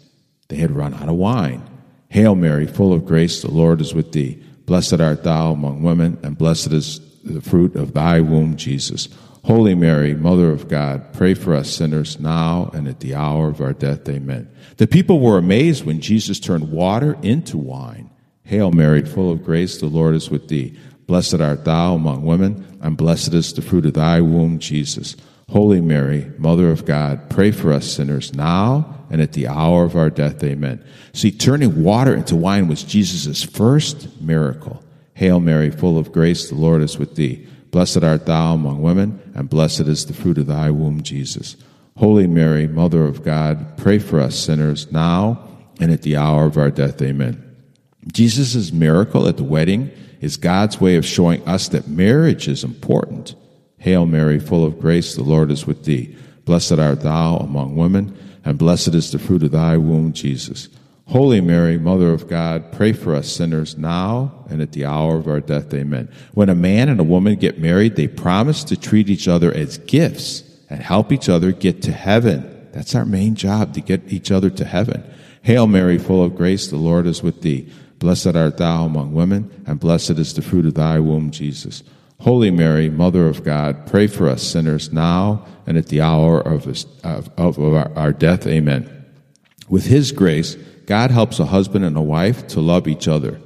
They 0.49 0.57
had 0.57 0.71
run 0.71 0.95
out 0.95 1.09
of 1.09 1.17
wine. 1.17 1.63
Hail 2.09 2.35
Mary, 2.35 2.67
full 2.67 2.93
of 2.93 3.05
grace, 3.05 3.43
the 3.43 3.51
Lord 3.51 3.81
is 3.81 3.93
with 3.93 4.13
thee. 4.13 4.43
Blessed 4.65 5.01
art 5.01 5.25
thou 5.25 5.53
among 5.53 5.83
women, 5.83 6.19
and 6.23 6.39
blessed 6.39 6.73
is 6.73 7.01
the 7.23 7.41
fruit 7.41 7.77
of 7.77 7.93
thy 7.93 8.21
womb, 8.21 8.57
Jesus. 8.57 9.09
Holy 9.47 9.77
Mary, 9.77 10.13
Mother 10.13 10.51
of 10.51 10.67
God, 10.67 11.13
pray 11.13 11.33
for 11.33 11.55
us 11.55 11.71
sinners 11.71 12.19
now 12.19 12.69
and 12.75 12.89
at 12.89 12.99
the 12.99 13.15
hour 13.15 13.49
of 13.49 13.61
our 13.61 13.73
death. 13.73 14.09
Amen. 14.09 14.51
The 14.77 14.89
people 14.89 15.21
were 15.21 15.39
amazed 15.39 15.87
when 15.87 16.01
Jesus 16.01 16.41
turned 16.41 16.73
water 16.73 17.17
into 17.23 17.57
wine. 17.57 18.11
Hail 18.43 18.73
Mary, 18.73 19.05
full 19.05 19.31
of 19.31 19.45
grace, 19.45 19.79
the 19.79 19.87
Lord 19.87 20.17
is 20.17 20.31
with 20.31 20.49
thee. 20.49 20.77
Blessed 21.07 21.41
art 21.41 21.65
thou 21.65 21.95
among 21.95 22.25
women, 22.25 22.79
and 22.83 22.97
blessed 22.97 23.35
is 23.35 23.53
the 23.53 23.63
fruit 23.63 23.87
of 23.87 23.95
thy 23.95 24.21
womb, 24.21 24.59
Jesus. 24.59 25.15
Holy 25.49 25.81
Mary, 25.81 26.33
Mother 26.39 26.73
of 26.73 26.85
God, 26.85 27.31
pray 27.31 27.53
for 27.53 27.73
us 27.73 27.87
sinners 27.87 28.35
now 28.35 29.07
and 29.11 29.21
at 29.21 29.35
the 29.35 29.47
hour 29.47 29.85
of 29.85 29.95
our 29.95 30.11
death. 30.11 30.43
Amen. 30.43 30.85
See, 31.13 31.31
turning 31.31 31.85
water 31.85 32.17
into 32.17 32.35
wine 32.35 32.67
was 32.67 32.83
Jesus' 32.83 33.45
first 33.45 34.21
miracle. 34.21 34.83
Hail 35.15 35.39
Mary, 35.39 35.71
full 35.71 35.99
of 35.99 36.11
grace, 36.11 36.49
the 36.49 36.57
Lord 36.57 36.83
is 36.83 36.99
with 36.99 37.15
thee. 37.15 37.47
Blessed 37.77 38.03
art 38.03 38.25
thou 38.25 38.55
among 38.55 38.81
women, 38.81 39.21
and 39.35 39.51
blessed 39.51 39.83
is 39.83 40.07
the 40.07 40.15
fruit 40.15 40.39
of 40.39 40.47
thy 40.47 40.71
womb, 40.71 41.03
Jesus. 41.03 41.59
Holy 41.99 42.27
Mary, 42.27 42.67
Mother 42.67 43.05
of 43.05 43.23
God, 43.23 43.77
pray 43.77 43.99
for 43.99 44.19
us 44.19 44.35
sinners 44.35 44.91
now 44.91 45.47
and 45.79 45.93
at 45.93 46.01
the 46.01 46.17
hour 46.17 46.47
of 46.47 46.57
our 46.57 46.71
death. 46.71 47.03
Amen. 47.03 47.55
Jesus' 48.11 48.73
miracle 48.73 49.29
at 49.29 49.37
the 49.37 49.45
wedding 49.45 49.91
is 50.23 50.39
God's 50.39 50.81
way 50.81 50.97
of 50.97 51.05
showing 51.05 51.47
us 51.47 51.69
that 51.69 51.87
marriage 51.87 52.49
is 52.49 52.65
important. 52.65 53.35
Hail 53.77 54.07
Mary, 54.07 54.41
full 54.41 54.65
of 54.65 54.81
grace, 54.81 55.15
the 55.15 55.23
Lord 55.23 55.51
is 55.51 55.67
with 55.67 55.85
thee. 55.85 56.17
Blessed 56.47 56.79
art 56.79 57.03
thou 57.03 57.37
among 57.37 57.77
women, 57.77 58.17
and 58.43 58.57
blessed 58.57 58.95
is 58.95 59.13
the 59.13 59.19
fruit 59.19 59.43
of 59.43 59.51
thy 59.51 59.77
womb, 59.77 60.15
Jesus. 60.15 60.71
Holy 61.09 61.41
Mary, 61.41 61.79
Mother 61.79 62.13
of 62.13 62.29
God, 62.29 62.73
pray 62.73 62.93
for 62.93 63.15
us 63.15 63.31
sinners 63.31 63.79
now 63.79 64.45
and 64.51 64.61
at 64.61 64.73
the 64.73 64.85
hour 64.85 65.17
of 65.17 65.29
our 65.29 65.41
death. 65.41 65.73
Amen. 65.73 66.11
When 66.35 66.49
a 66.49 66.55
man 66.55 66.89
and 66.89 66.99
a 66.99 67.05
woman 67.05 67.37
get 67.37 67.61
married, 67.61 67.95
they 67.95 68.09
promise 68.09 68.65
to 68.65 68.77
treat 68.77 69.09
each 69.09 69.29
other 69.29 69.53
as 69.55 69.79
gifts 69.79 70.43
and 70.69 70.83
help 70.83 71.13
each 71.13 71.29
other 71.29 71.53
get 71.53 71.81
to 71.83 71.93
heaven. 71.93 72.69
That's 72.73 72.97
our 72.97 73.05
main 73.05 73.37
job, 73.37 73.73
to 73.75 73.81
get 73.81 74.13
each 74.13 74.33
other 74.33 74.51
to 74.51 74.65
heaven. 74.65 75.09
Hail 75.43 75.69
Mary, 75.69 75.97
full 75.97 76.25
of 76.25 76.35
grace, 76.35 76.67
the 76.67 76.77
Lord 76.77 77.07
is 77.07 77.23
with 77.23 77.43
thee. 77.43 77.73
Blessed 78.01 78.35
art 78.35 78.57
thou 78.57 78.85
among 78.85 79.15
women, 79.15 79.65
and 79.65 79.79
blessed 79.79 80.19
is 80.19 80.35
the 80.35 80.43
fruit 80.43 80.67
of 80.67 80.75
thy 80.75 80.99
womb, 80.99 81.31
Jesus. 81.31 81.85
Holy 82.21 82.51
Mary, 82.51 82.91
Mother 82.91 83.29
of 83.29 83.45
God, 83.45 83.87
pray 83.87 84.09
for 84.09 84.29
us 84.29 84.43
sinners 84.43 84.93
now 84.93 85.47
and 85.67 85.79
at 85.79 85.87
the 85.87 86.01
hour 86.01 86.41
of, 86.41 86.67
of, 87.05 87.31
of 87.39 87.59
our, 87.59 87.93
our 87.97 88.13
death. 88.13 88.47
Amen. 88.47 89.05
With 89.69 89.87
His 89.87 90.13
grace, 90.13 90.57
God 90.87 91.11
helps 91.11 91.39
a 91.39 91.47
husband 91.47 91.85
and 91.85 91.97
a 91.97 92.03
wife 92.03 92.47
to 92.49 92.61
love 92.61 92.87
each 92.89 93.09
other. 93.09 93.41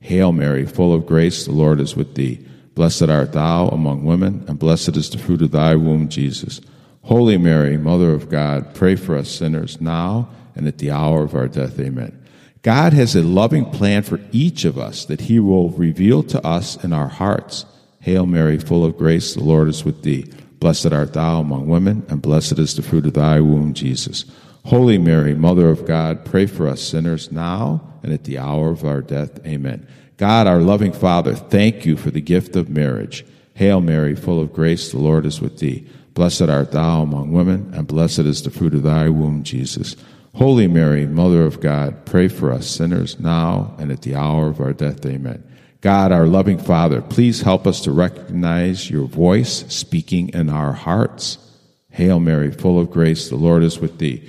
Hail 0.00 0.32
Mary, 0.32 0.66
full 0.66 0.92
of 0.92 1.06
grace, 1.06 1.44
the 1.44 1.52
Lord 1.52 1.80
is 1.80 1.94
with 1.94 2.16
thee. 2.16 2.44
Blessed 2.74 3.04
art 3.04 3.32
thou 3.32 3.68
among 3.68 4.04
women, 4.04 4.44
and 4.48 4.58
blessed 4.58 4.96
is 4.96 5.08
the 5.10 5.18
fruit 5.18 5.42
of 5.42 5.52
thy 5.52 5.76
womb, 5.76 6.08
Jesus. 6.08 6.60
Holy 7.02 7.38
Mary, 7.38 7.76
Mother 7.76 8.12
of 8.12 8.28
God, 8.28 8.74
pray 8.74 8.96
for 8.96 9.16
us 9.16 9.30
sinners 9.30 9.80
now 9.80 10.28
and 10.54 10.66
at 10.66 10.78
the 10.78 10.90
hour 10.90 11.22
of 11.22 11.34
our 11.34 11.48
death. 11.48 11.78
Amen. 11.78 12.18
God 12.62 12.92
has 12.92 13.14
a 13.14 13.22
loving 13.22 13.64
plan 13.66 14.02
for 14.02 14.20
each 14.30 14.64
of 14.64 14.78
us 14.78 15.04
that 15.06 15.22
He 15.22 15.40
will 15.40 15.70
reveal 15.70 16.22
to 16.24 16.44
us 16.46 16.82
in 16.82 16.92
our 16.92 17.08
hearts. 17.08 17.66
Hail 18.00 18.26
Mary, 18.26 18.58
full 18.58 18.84
of 18.84 18.96
grace, 18.96 19.34
the 19.34 19.42
Lord 19.42 19.68
is 19.68 19.84
with 19.84 20.02
thee. 20.02 20.32
Blessed 20.58 20.92
art 20.92 21.12
thou 21.12 21.40
among 21.40 21.68
women, 21.68 22.06
and 22.08 22.22
blessed 22.22 22.58
is 22.58 22.74
the 22.74 22.82
fruit 22.82 23.06
of 23.06 23.14
thy 23.14 23.40
womb, 23.40 23.74
Jesus. 23.74 24.24
Holy 24.64 24.96
Mary, 24.98 25.34
Mother 25.34 25.68
of 25.68 25.86
God, 25.86 26.24
pray 26.24 26.46
for 26.46 26.68
us 26.68 26.80
sinners 26.80 27.32
now 27.32 27.94
and 28.02 28.12
at 28.12 28.24
the 28.24 28.38
hour 28.38 28.70
of 28.70 28.84
our 28.84 29.02
death. 29.02 29.44
Amen. 29.46 29.86
God, 30.16 30.46
our 30.46 30.60
loving 30.60 30.92
Father, 30.92 31.34
thank 31.34 31.84
you 31.84 31.96
for 31.96 32.10
the 32.10 32.20
gift 32.20 32.54
of 32.54 32.68
marriage. 32.68 33.24
Hail 33.54 33.80
Mary, 33.80 34.14
full 34.14 34.40
of 34.40 34.52
grace, 34.52 34.92
the 34.92 34.98
Lord 34.98 35.26
is 35.26 35.40
with 35.40 35.58
thee. 35.58 35.86
Blessed 36.14 36.42
art 36.42 36.72
thou 36.72 37.02
among 37.02 37.32
women, 37.32 37.72
and 37.74 37.86
blessed 37.86 38.20
is 38.20 38.42
the 38.42 38.50
fruit 38.50 38.74
of 38.74 38.82
thy 38.82 39.08
womb, 39.08 39.42
Jesus. 39.42 39.96
Holy 40.34 40.68
Mary, 40.68 41.06
Mother 41.06 41.44
of 41.44 41.60
God, 41.60 42.06
pray 42.06 42.28
for 42.28 42.52
us 42.52 42.66
sinners 42.66 43.18
now 43.18 43.74
and 43.78 43.90
at 43.90 44.02
the 44.02 44.14
hour 44.14 44.48
of 44.48 44.60
our 44.60 44.72
death. 44.72 45.04
Amen. 45.04 45.42
God, 45.80 46.12
our 46.12 46.26
loving 46.26 46.58
Father, 46.58 47.02
please 47.02 47.42
help 47.42 47.66
us 47.66 47.80
to 47.80 47.90
recognize 47.90 48.88
your 48.88 49.06
voice 49.06 49.64
speaking 49.74 50.28
in 50.28 50.48
our 50.48 50.72
hearts. 50.72 51.38
Hail 51.90 52.20
Mary, 52.20 52.50
full 52.50 52.78
of 52.78 52.90
grace, 52.90 53.28
the 53.28 53.36
Lord 53.36 53.62
is 53.62 53.78
with 53.78 53.98
thee. 53.98 54.28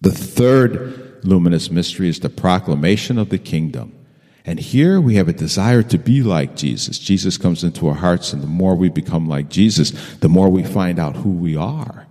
The 0.00 0.12
third 0.12 1.24
luminous 1.24 1.70
mystery 1.70 2.08
is 2.08 2.20
the 2.20 2.30
proclamation 2.30 3.18
of 3.18 3.30
the 3.30 3.38
kingdom. 3.38 3.92
And 4.44 4.60
here 4.60 5.00
we 5.00 5.16
have 5.16 5.28
a 5.28 5.32
desire 5.32 5.82
to 5.82 5.98
be 5.98 6.22
like 6.22 6.54
Jesus. 6.54 7.00
Jesus 7.00 7.36
comes 7.36 7.64
into 7.64 7.88
our 7.88 7.94
hearts, 7.94 8.32
and 8.32 8.42
the 8.42 8.46
more 8.46 8.76
we 8.76 8.88
become 8.88 9.28
like 9.28 9.48
Jesus, 9.48 9.90
the 10.18 10.28
more 10.28 10.48
we 10.48 10.62
find 10.62 11.00
out 11.00 11.16
who 11.16 11.30
we 11.30 11.56
are. 11.56 12.06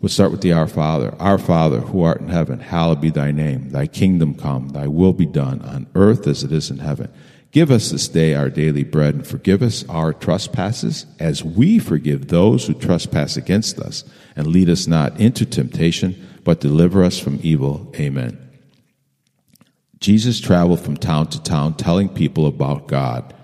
We'll 0.00 0.08
start 0.08 0.32
with 0.32 0.40
the 0.40 0.52
Our 0.52 0.66
Father. 0.66 1.14
Our 1.20 1.38
Father, 1.38 1.80
who 1.80 2.02
art 2.02 2.20
in 2.20 2.28
heaven, 2.28 2.58
hallowed 2.58 3.00
be 3.00 3.10
thy 3.10 3.30
name. 3.30 3.70
Thy 3.70 3.86
kingdom 3.86 4.34
come, 4.34 4.70
thy 4.70 4.88
will 4.88 5.12
be 5.12 5.26
done 5.26 5.60
on 5.62 5.86
earth 5.94 6.26
as 6.26 6.42
it 6.42 6.50
is 6.50 6.70
in 6.70 6.78
heaven. 6.78 7.12
Give 7.52 7.70
us 7.70 7.90
this 7.90 8.08
day 8.08 8.34
our 8.34 8.48
daily 8.48 8.84
bread 8.84 9.14
and 9.14 9.26
forgive 9.26 9.60
us 9.60 9.86
our 9.88 10.12
trespasses 10.12 11.04
as 11.18 11.44
we 11.44 11.78
forgive 11.78 12.28
those 12.28 12.66
who 12.66 12.74
trespass 12.74 13.36
against 13.36 13.78
us. 13.78 14.04
And 14.34 14.46
lead 14.46 14.70
us 14.70 14.86
not 14.86 15.20
into 15.20 15.44
temptation, 15.44 16.29
but 16.44 16.60
deliver 16.60 17.04
us 17.04 17.18
from 17.18 17.38
evil. 17.42 17.92
Amen. 17.96 18.38
Jesus 20.00 20.40
traveled 20.40 20.80
from 20.80 20.96
town 20.96 21.28
to 21.28 21.42
town 21.42 21.74
telling 21.74 22.08
people 22.08 22.46
about 22.46 22.88
God. 22.88 23.34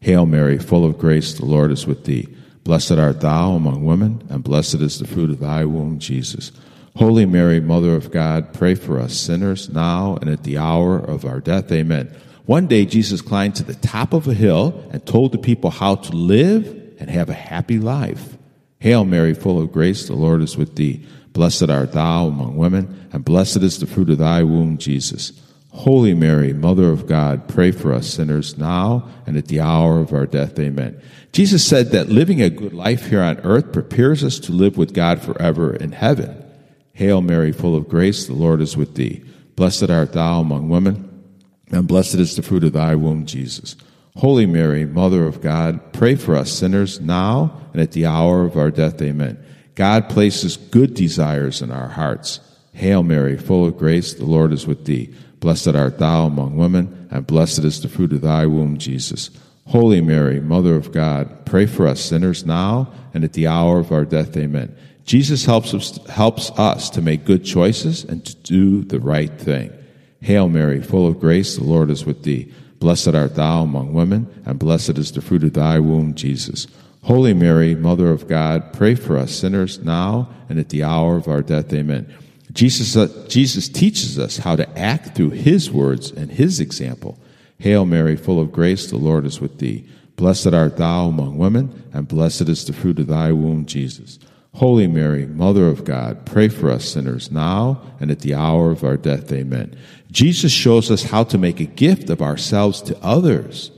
Hail 0.00 0.26
Mary, 0.26 0.58
full 0.58 0.84
of 0.84 0.98
grace, 0.98 1.34
the 1.34 1.46
Lord 1.46 1.70
is 1.70 1.86
with 1.86 2.04
thee. 2.04 2.28
Blessed 2.64 2.92
art 2.92 3.20
thou 3.20 3.52
among 3.52 3.84
women, 3.84 4.26
and 4.28 4.44
blessed 4.44 4.76
is 4.76 4.98
the 4.98 5.06
fruit 5.06 5.30
of 5.30 5.40
thy 5.40 5.64
womb, 5.64 5.98
Jesus. 5.98 6.52
Holy 6.96 7.24
Mary, 7.24 7.60
Mother 7.60 7.94
of 7.94 8.10
God, 8.10 8.52
pray 8.52 8.74
for 8.74 9.00
us 9.00 9.14
sinners 9.14 9.70
now 9.70 10.18
and 10.20 10.28
at 10.28 10.44
the 10.44 10.58
hour 10.58 10.98
of 10.98 11.24
our 11.24 11.40
death. 11.40 11.72
Amen. 11.72 12.14
One 12.44 12.66
day, 12.66 12.84
Jesus 12.84 13.22
climbed 13.22 13.56
to 13.56 13.64
the 13.64 13.74
top 13.74 14.12
of 14.12 14.28
a 14.28 14.34
hill 14.34 14.84
and 14.92 15.04
told 15.06 15.32
the 15.32 15.38
people 15.38 15.70
how 15.70 15.94
to 15.94 16.12
live 16.12 16.66
and 16.98 17.08
have 17.08 17.30
a 17.30 17.34
happy 17.34 17.78
life. 17.78 18.36
Hail 18.80 19.04
Mary, 19.04 19.32
full 19.32 19.60
of 19.60 19.72
grace, 19.72 20.06
the 20.06 20.14
Lord 20.14 20.42
is 20.42 20.56
with 20.56 20.76
thee. 20.76 21.06
Blessed 21.32 21.70
art 21.70 21.92
thou 21.92 22.26
among 22.26 22.56
women, 22.56 23.08
and 23.12 23.24
blessed 23.24 23.58
is 23.58 23.78
the 23.78 23.86
fruit 23.86 24.10
of 24.10 24.18
thy 24.18 24.42
womb, 24.42 24.78
Jesus. 24.78 25.32
Holy 25.70 26.12
Mary, 26.12 26.52
Mother 26.52 26.90
of 26.90 27.06
God, 27.06 27.48
pray 27.48 27.70
for 27.70 27.94
us 27.94 28.06
sinners 28.06 28.58
now 28.58 29.08
and 29.26 29.38
at 29.38 29.48
the 29.48 29.60
hour 29.60 30.00
of 30.00 30.12
our 30.12 30.26
death. 30.26 30.58
Amen. 30.58 31.00
Jesus 31.32 31.66
said 31.66 31.92
that 31.92 32.10
living 32.10 32.42
a 32.42 32.50
good 32.50 32.74
life 32.74 33.06
here 33.06 33.22
on 33.22 33.38
earth 33.40 33.72
prepares 33.72 34.22
us 34.22 34.38
to 34.40 34.52
live 34.52 34.76
with 34.76 34.92
God 34.92 35.22
forever 35.22 35.74
in 35.74 35.92
heaven. 35.92 36.44
Hail 36.92 37.22
Mary, 37.22 37.52
full 37.52 37.74
of 37.74 37.88
grace, 37.88 38.26
the 38.26 38.34
Lord 38.34 38.60
is 38.60 38.76
with 38.76 38.96
thee. 38.96 39.24
Blessed 39.56 39.88
art 39.88 40.12
thou 40.12 40.40
among 40.40 40.68
women, 40.68 41.24
and 41.70 41.88
blessed 41.88 42.16
is 42.16 42.36
the 42.36 42.42
fruit 42.42 42.64
of 42.64 42.74
thy 42.74 42.94
womb, 42.94 43.24
Jesus. 43.24 43.74
Holy 44.16 44.44
Mary, 44.44 44.84
Mother 44.84 45.26
of 45.26 45.40
God, 45.40 45.94
pray 45.94 46.16
for 46.16 46.36
us 46.36 46.52
sinners 46.52 47.00
now 47.00 47.62
and 47.72 47.80
at 47.80 47.92
the 47.92 48.04
hour 48.04 48.44
of 48.44 48.58
our 48.58 48.70
death. 48.70 49.00
Amen. 49.00 49.42
God 49.74 50.08
places 50.08 50.56
good 50.56 50.94
desires 50.94 51.62
in 51.62 51.70
our 51.70 51.88
hearts. 51.88 52.40
Hail 52.74 53.02
Mary, 53.02 53.36
full 53.36 53.66
of 53.66 53.78
grace, 53.78 54.14
the 54.14 54.24
Lord 54.24 54.52
is 54.52 54.66
with 54.66 54.84
thee. 54.84 55.14
Blessed 55.40 55.68
art 55.74 55.98
thou 55.98 56.26
among 56.26 56.56
women, 56.56 57.08
and 57.10 57.26
blessed 57.26 57.64
is 57.64 57.80
the 57.80 57.88
fruit 57.88 58.12
of 58.12 58.20
thy 58.20 58.46
womb, 58.46 58.78
Jesus. 58.78 59.30
Holy 59.66 60.00
Mary, 60.00 60.40
Mother 60.40 60.76
of 60.76 60.92
God, 60.92 61.46
pray 61.46 61.66
for 61.66 61.86
us 61.86 62.00
sinners 62.00 62.44
now 62.44 62.92
and 63.14 63.24
at 63.24 63.32
the 63.32 63.46
hour 63.46 63.78
of 63.78 63.92
our 63.92 64.04
death. 64.04 64.36
Amen. 64.36 64.76
Jesus 65.04 65.44
helps 65.44 65.74
us, 65.74 65.98
helps 66.06 66.50
us 66.52 66.90
to 66.90 67.02
make 67.02 67.24
good 67.24 67.44
choices 67.44 68.04
and 68.04 68.24
to 68.24 68.36
do 68.36 68.82
the 68.82 69.00
right 69.00 69.32
thing. 69.38 69.72
Hail 70.20 70.48
Mary, 70.48 70.80
full 70.80 71.06
of 71.08 71.18
grace, 71.18 71.56
the 71.56 71.64
Lord 71.64 71.90
is 71.90 72.04
with 72.04 72.22
thee. 72.22 72.52
Blessed 72.78 73.14
art 73.14 73.34
thou 73.34 73.62
among 73.62 73.92
women, 73.92 74.42
and 74.44 74.58
blessed 74.58 74.98
is 74.98 75.12
the 75.12 75.20
fruit 75.20 75.44
of 75.44 75.52
thy 75.52 75.78
womb, 75.78 76.14
Jesus. 76.14 76.66
Holy 77.02 77.34
Mary, 77.34 77.74
Mother 77.74 78.10
of 78.10 78.28
God, 78.28 78.72
pray 78.72 78.94
for 78.94 79.18
us 79.18 79.34
sinners 79.34 79.80
now 79.80 80.28
and 80.48 80.58
at 80.58 80.68
the 80.68 80.84
hour 80.84 81.16
of 81.16 81.26
our 81.26 81.42
death. 81.42 81.72
Amen. 81.72 82.12
Jesus, 82.52 82.96
uh, 82.96 83.26
Jesus 83.28 83.68
teaches 83.68 84.18
us 84.18 84.36
how 84.36 84.56
to 84.56 84.78
act 84.78 85.16
through 85.16 85.30
his 85.30 85.70
words 85.70 86.10
and 86.10 86.30
his 86.30 86.60
example. 86.60 87.18
Hail 87.58 87.84
Mary, 87.84 88.16
full 88.16 88.40
of 88.40 88.52
grace, 88.52 88.90
the 88.90 88.98
Lord 88.98 89.24
is 89.24 89.40
with 89.40 89.58
thee. 89.58 89.88
Blessed 90.16 90.52
art 90.52 90.76
thou 90.76 91.06
among 91.06 91.38
women, 91.38 91.82
and 91.92 92.06
blessed 92.06 92.48
is 92.48 92.64
the 92.64 92.72
fruit 92.72 92.98
of 92.98 93.06
thy 93.08 93.32
womb, 93.32 93.66
Jesus. 93.66 94.18
Holy 94.54 94.86
Mary, 94.86 95.26
Mother 95.26 95.66
of 95.68 95.84
God, 95.84 96.26
pray 96.26 96.48
for 96.48 96.70
us 96.70 96.84
sinners 96.84 97.30
now 97.30 97.80
and 97.98 98.10
at 98.10 98.20
the 98.20 98.34
hour 98.34 98.70
of 98.70 98.84
our 98.84 98.98
death. 98.98 99.32
Amen. 99.32 99.76
Jesus 100.10 100.52
shows 100.52 100.90
us 100.90 101.04
how 101.04 101.24
to 101.24 101.38
make 101.38 101.58
a 101.58 101.64
gift 101.64 102.10
of 102.10 102.20
ourselves 102.20 102.82
to 102.82 102.98
others. 103.02 103.70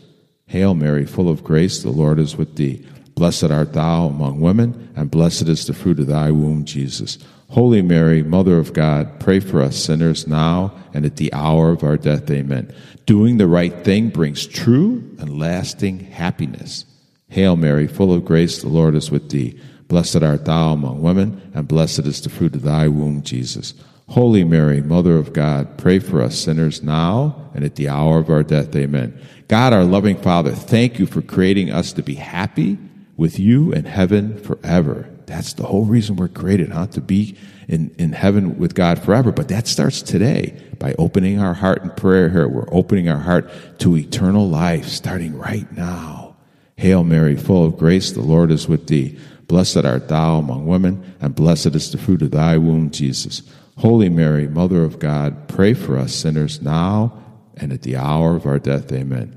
Hail 0.49 0.75
Mary, 0.75 1.07
full 1.07 1.29
of 1.29 1.45
grace, 1.45 1.83
the 1.83 1.91
Lord 1.91 2.19
is 2.19 2.37
with 2.37 2.57
thee. 2.57 2.85
Blessed 3.15 3.45
art 3.45 3.73
thou 3.73 4.07
among 4.07 4.41
women, 4.41 4.93
and 4.97 5.11
blessed 5.11 5.49
is 5.49 5.67
the 5.67 5.73
fruit 5.73 6.01
of 6.01 6.09
thy 6.09 6.31
womb, 6.31 6.65
Jesus. 6.65 7.19
Holy 7.51 7.83
Mary, 7.83 8.23
Mother 8.23 8.59
of 8.59 8.73
God, 8.73 9.21
pray 9.21 9.39
for 9.39 9.63
us 9.63 9.77
sinners 9.77 10.27
now 10.27 10.75
and 10.93 11.07
at 11.07 11.17
the 11.17 11.33
hour 11.33 11.71
of 11.71 11.85
our 11.85 11.97
death. 11.97 12.29
Amen. 12.29 12.75
Doing 13.07 13.39
the 13.39 13.47
right 13.47 13.85
thing 13.85 14.09
brings 14.09 14.47
true 14.47 15.09
and 15.21 15.39
lasting 15.39 16.01
happiness. 16.01 16.85
Hail 17.29 17.55
Mary, 17.55 17.87
full 17.87 18.13
of 18.13 18.25
grace, 18.25 18.61
the 18.61 18.69
Lord 18.69 18.97
is 18.97 19.11
with 19.11 19.31
thee. 19.31 19.61
Blessed 19.87 20.23
art 20.23 20.45
thou 20.47 20.73
among 20.73 21.03
women, 21.03 21.53
and 21.55 21.69
blessed 21.69 22.07
is 22.07 22.21
the 22.21 22.31
fruit 22.31 22.57
of 22.57 22.63
thy 22.63 22.89
womb, 22.89 23.23
Jesus. 23.23 23.75
Holy 24.09 24.43
Mary, 24.43 24.81
Mother 24.81 25.17
of 25.17 25.33
God, 25.33 25.79
pray 25.79 26.01
for 26.01 26.21
us 26.21 26.37
sinners 26.37 26.83
now 26.83 27.51
and 27.55 27.65
at 27.65 27.77
the 27.77 27.89
hour 27.89 28.19
of 28.19 28.29
our 28.29 28.43
death. 28.43 28.75
Amen. 28.75 29.17
God, 29.47 29.73
our 29.73 29.85
loving 29.85 30.21
Father, 30.21 30.51
thank 30.51 30.99
you 30.99 31.07
for 31.07 31.23
creating 31.23 31.71
us 31.71 31.93
to 31.93 32.03
be 32.03 32.15
happy 32.15 32.77
with 33.17 33.39
you 33.39 33.73
in 33.73 33.85
heaven 33.85 34.39
forever. 34.39 35.09
That's 35.27 35.55
the 35.55 35.65
whole 35.65 35.85
reason 35.85 36.17
we're 36.17 36.29
created, 36.29 36.71
huh? 36.71 36.89
To 36.89 37.01
be 37.01 37.37
in, 37.69 37.95
in 37.99 38.13
heaven 38.13 38.59
with 38.59 38.75
God 38.75 38.99
forever. 38.99 39.33
But 39.33 39.49
that 39.49 39.67
starts 39.67 40.03
today 40.03 40.61
by 40.79 40.95
opening 40.99 41.41
our 41.41 41.55
heart 41.55 41.83
in 41.83 41.91
prayer 41.91 42.29
here. 42.29 42.49
We're 42.49 42.73
opening 42.73 43.09
our 43.09 43.21
heart 43.21 43.51
to 43.79 43.97
eternal 43.97 44.49
life 44.49 44.87
starting 44.87 45.37
right 45.39 45.71
now. 45.73 46.37
Hail 46.77 47.05
Mary, 47.05 47.37
full 47.37 47.65
of 47.65 47.79
grace, 47.79 48.11
the 48.11 48.21
Lord 48.21 48.51
is 48.51 48.69
with 48.69 48.89
thee. 48.89 49.19
Blessed 49.47 49.85
art 49.85 50.09
thou 50.09 50.39
among 50.39 50.67
women, 50.67 51.15
and 51.21 51.35
blessed 51.35 51.75
is 51.75 51.93
the 51.93 51.99
fruit 51.99 52.23
of 52.23 52.33
thy 52.33 52.59
womb, 52.59 52.91
Jesus. 52.91 53.43
Holy 53.77 54.09
Mary, 54.09 54.49
Mother 54.49 54.83
of 54.85 54.99
God, 54.99 55.49
pray 55.49 55.75
for 55.75 55.99
us 55.99 56.15
sinners 56.15 56.63
now 56.63 57.23
and 57.57 57.73
at 57.73 57.83
the 57.83 57.97
hour 57.97 58.37
of 58.37 58.47
our 58.47 58.59
death. 58.59 58.91
Amen. 58.93 59.37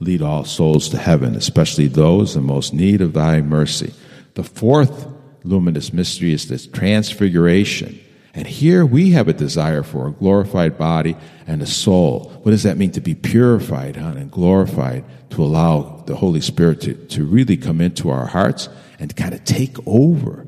lead 0.00 0.22
all 0.22 0.44
souls 0.44 0.88
to 0.90 0.98
heaven, 0.98 1.34
especially 1.34 1.88
those 1.88 2.36
in 2.36 2.44
most 2.44 2.72
need 2.72 3.00
of 3.00 3.12
thy 3.12 3.40
mercy. 3.40 3.92
The 4.34 4.44
fourth 4.44 5.06
luminous 5.44 5.92
mystery 5.92 6.32
is 6.32 6.48
this 6.48 6.66
transfiguration. 6.66 8.00
And 8.34 8.46
here 8.46 8.86
we 8.86 9.10
have 9.12 9.26
a 9.26 9.32
desire 9.32 9.82
for 9.82 10.06
a 10.06 10.12
glorified 10.12 10.78
body 10.78 11.16
and 11.46 11.60
a 11.60 11.66
soul. 11.66 12.30
What 12.42 12.52
does 12.52 12.62
that 12.62 12.76
mean 12.76 12.92
to 12.92 13.00
be 13.00 13.14
purified 13.14 13.96
huh, 13.96 14.14
and 14.16 14.30
glorified? 14.30 15.04
To 15.30 15.42
allow 15.42 16.02
the 16.06 16.16
Holy 16.16 16.40
Spirit 16.40 16.80
to, 16.82 16.94
to 16.94 17.24
really 17.24 17.56
come 17.56 17.80
into 17.80 18.10
our 18.10 18.26
hearts 18.26 18.68
and 18.98 19.14
kind 19.14 19.34
of 19.34 19.44
take 19.44 19.76
over. 19.86 20.46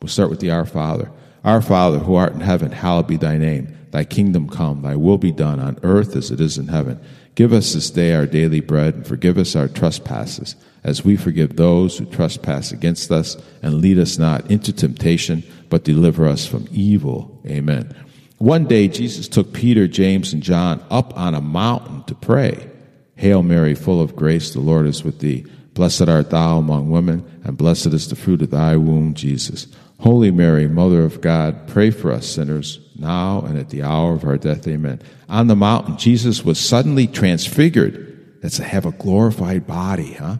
We'll 0.00 0.08
start 0.08 0.30
with 0.30 0.40
the 0.40 0.50
Our 0.50 0.66
Father. 0.66 1.10
Our 1.42 1.62
Father, 1.62 1.98
who 1.98 2.14
art 2.14 2.32
in 2.32 2.40
heaven, 2.40 2.72
hallowed 2.72 3.06
be 3.06 3.16
thy 3.16 3.38
name. 3.38 3.76
Thy 3.90 4.04
kingdom 4.04 4.48
come, 4.48 4.82
thy 4.82 4.96
will 4.96 5.18
be 5.18 5.32
done 5.32 5.58
on 5.58 5.78
earth 5.82 6.14
as 6.14 6.30
it 6.30 6.40
is 6.40 6.58
in 6.58 6.68
heaven. 6.68 7.00
Give 7.34 7.52
us 7.52 7.72
this 7.72 7.90
day 7.90 8.14
our 8.14 8.26
daily 8.26 8.60
bread, 8.60 8.94
and 8.94 9.06
forgive 9.06 9.38
us 9.38 9.56
our 9.56 9.68
trespasses, 9.68 10.56
as 10.84 11.04
we 11.04 11.16
forgive 11.16 11.56
those 11.56 11.96
who 11.96 12.06
trespass 12.06 12.72
against 12.72 13.10
us. 13.10 13.36
And 13.62 13.80
lead 13.80 13.98
us 13.98 14.18
not 14.18 14.50
into 14.50 14.72
temptation, 14.72 15.42
but 15.68 15.84
deliver 15.84 16.26
us 16.26 16.46
from 16.46 16.68
evil. 16.70 17.40
Amen. 17.46 17.94
One 18.38 18.64
day, 18.64 18.88
Jesus 18.88 19.28
took 19.28 19.52
Peter, 19.52 19.86
James, 19.86 20.32
and 20.32 20.42
John 20.42 20.84
up 20.90 21.16
on 21.16 21.34
a 21.34 21.40
mountain 21.40 22.04
to 22.04 22.14
pray. 22.14 22.70
Hail 23.16 23.42
Mary, 23.42 23.74
full 23.74 24.00
of 24.00 24.16
grace, 24.16 24.52
the 24.52 24.60
Lord 24.60 24.86
is 24.86 25.04
with 25.04 25.18
thee. 25.18 25.44
Blessed 25.74 26.08
art 26.08 26.30
thou 26.30 26.58
among 26.58 26.90
women, 26.90 27.24
and 27.44 27.56
blessed 27.56 27.88
is 27.88 28.08
the 28.08 28.16
fruit 28.16 28.42
of 28.42 28.50
thy 28.50 28.76
womb, 28.76 29.14
Jesus. 29.14 29.66
Holy 30.00 30.30
Mary, 30.30 30.66
Mother 30.66 31.04
of 31.04 31.20
God, 31.20 31.68
pray 31.68 31.90
for 31.90 32.10
us 32.10 32.26
sinners 32.26 32.80
now 32.96 33.42
and 33.42 33.58
at 33.58 33.68
the 33.68 33.82
hour 33.82 34.14
of 34.14 34.24
our 34.24 34.38
death. 34.38 34.66
Amen. 34.66 35.00
On 35.28 35.46
the 35.46 35.54
mountain, 35.54 35.98
Jesus 35.98 36.42
was 36.42 36.58
suddenly 36.58 37.06
transfigured. 37.06 38.40
That's 38.40 38.56
to 38.56 38.64
have 38.64 38.86
a 38.86 38.92
glorified 38.92 39.66
body, 39.66 40.14
huh? 40.14 40.38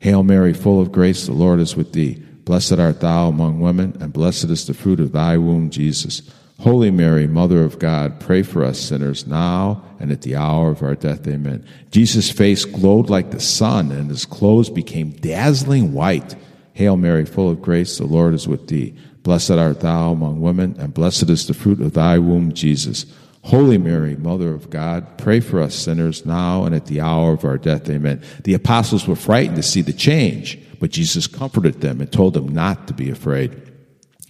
Hail 0.00 0.24
Mary, 0.24 0.52
full 0.52 0.80
of 0.80 0.90
grace, 0.90 1.26
the 1.26 1.32
Lord 1.32 1.60
is 1.60 1.76
with 1.76 1.92
thee. 1.92 2.14
Blessed 2.44 2.80
art 2.80 3.00
thou 3.00 3.28
among 3.28 3.60
women, 3.60 3.96
and 4.00 4.12
blessed 4.12 4.44
is 4.44 4.66
the 4.66 4.74
fruit 4.74 4.98
of 4.98 5.12
thy 5.12 5.36
womb, 5.36 5.70
Jesus. 5.70 6.22
Holy 6.58 6.90
Mary, 6.90 7.28
Mother 7.28 7.62
of 7.62 7.78
God, 7.78 8.18
pray 8.18 8.42
for 8.42 8.64
us 8.64 8.80
sinners 8.80 9.28
now 9.28 9.84
and 10.00 10.10
at 10.10 10.22
the 10.22 10.34
hour 10.34 10.70
of 10.70 10.82
our 10.82 10.96
death. 10.96 11.28
Amen. 11.28 11.64
Jesus' 11.92 12.32
face 12.32 12.64
glowed 12.64 13.10
like 13.10 13.30
the 13.30 13.38
sun, 13.38 13.92
and 13.92 14.10
his 14.10 14.24
clothes 14.24 14.70
became 14.70 15.10
dazzling 15.10 15.92
white. 15.92 16.34
Hail 16.78 16.96
Mary, 16.96 17.24
full 17.24 17.50
of 17.50 17.60
grace, 17.60 17.98
the 17.98 18.06
Lord 18.06 18.34
is 18.34 18.46
with 18.46 18.68
thee. 18.68 18.94
Blessed 19.24 19.50
art 19.50 19.80
thou 19.80 20.12
among 20.12 20.40
women, 20.40 20.76
and 20.78 20.94
blessed 20.94 21.28
is 21.28 21.48
the 21.48 21.52
fruit 21.52 21.80
of 21.80 21.94
thy 21.94 22.20
womb, 22.20 22.52
Jesus. 22.52 23.04
Holy 23.42 23.78
Mary, 23.78 24.14
Mother 24.14 24.54
of 24.54 24.70
God, 24.70 25.18
pray 25.18 25.40
for 25.40 25.60
us 25.60 25.74
sinners 25.74 26.24
now 26.24 26.62
and 26.62 26.76
at 26.76 26.86
the 26.86 27.00
hour 27.00 27.32
of 27.32 27.44
our 27.44 27.58
death. 27.58 27.90
Amen. 27.90 28.22
The 28.44 28.54
apostles 28.54 29.08
were 29.08 29.16
frightened 29.16 29.56
to 29.56 29.62
see 29.64 29.82
the 29.82 29.92
change, 29.92 30.56
but 30.78 30.92
Jesus 30.92 31.26
comforted 31.26 31.80
them 31.80 32.00
and 32.00 32.12
told 32.12 32.34
them 32.34 32.46
not 32.46 32.86
to 32.86 32.94
be 32.94 33.10
afraid. 33.10 33.60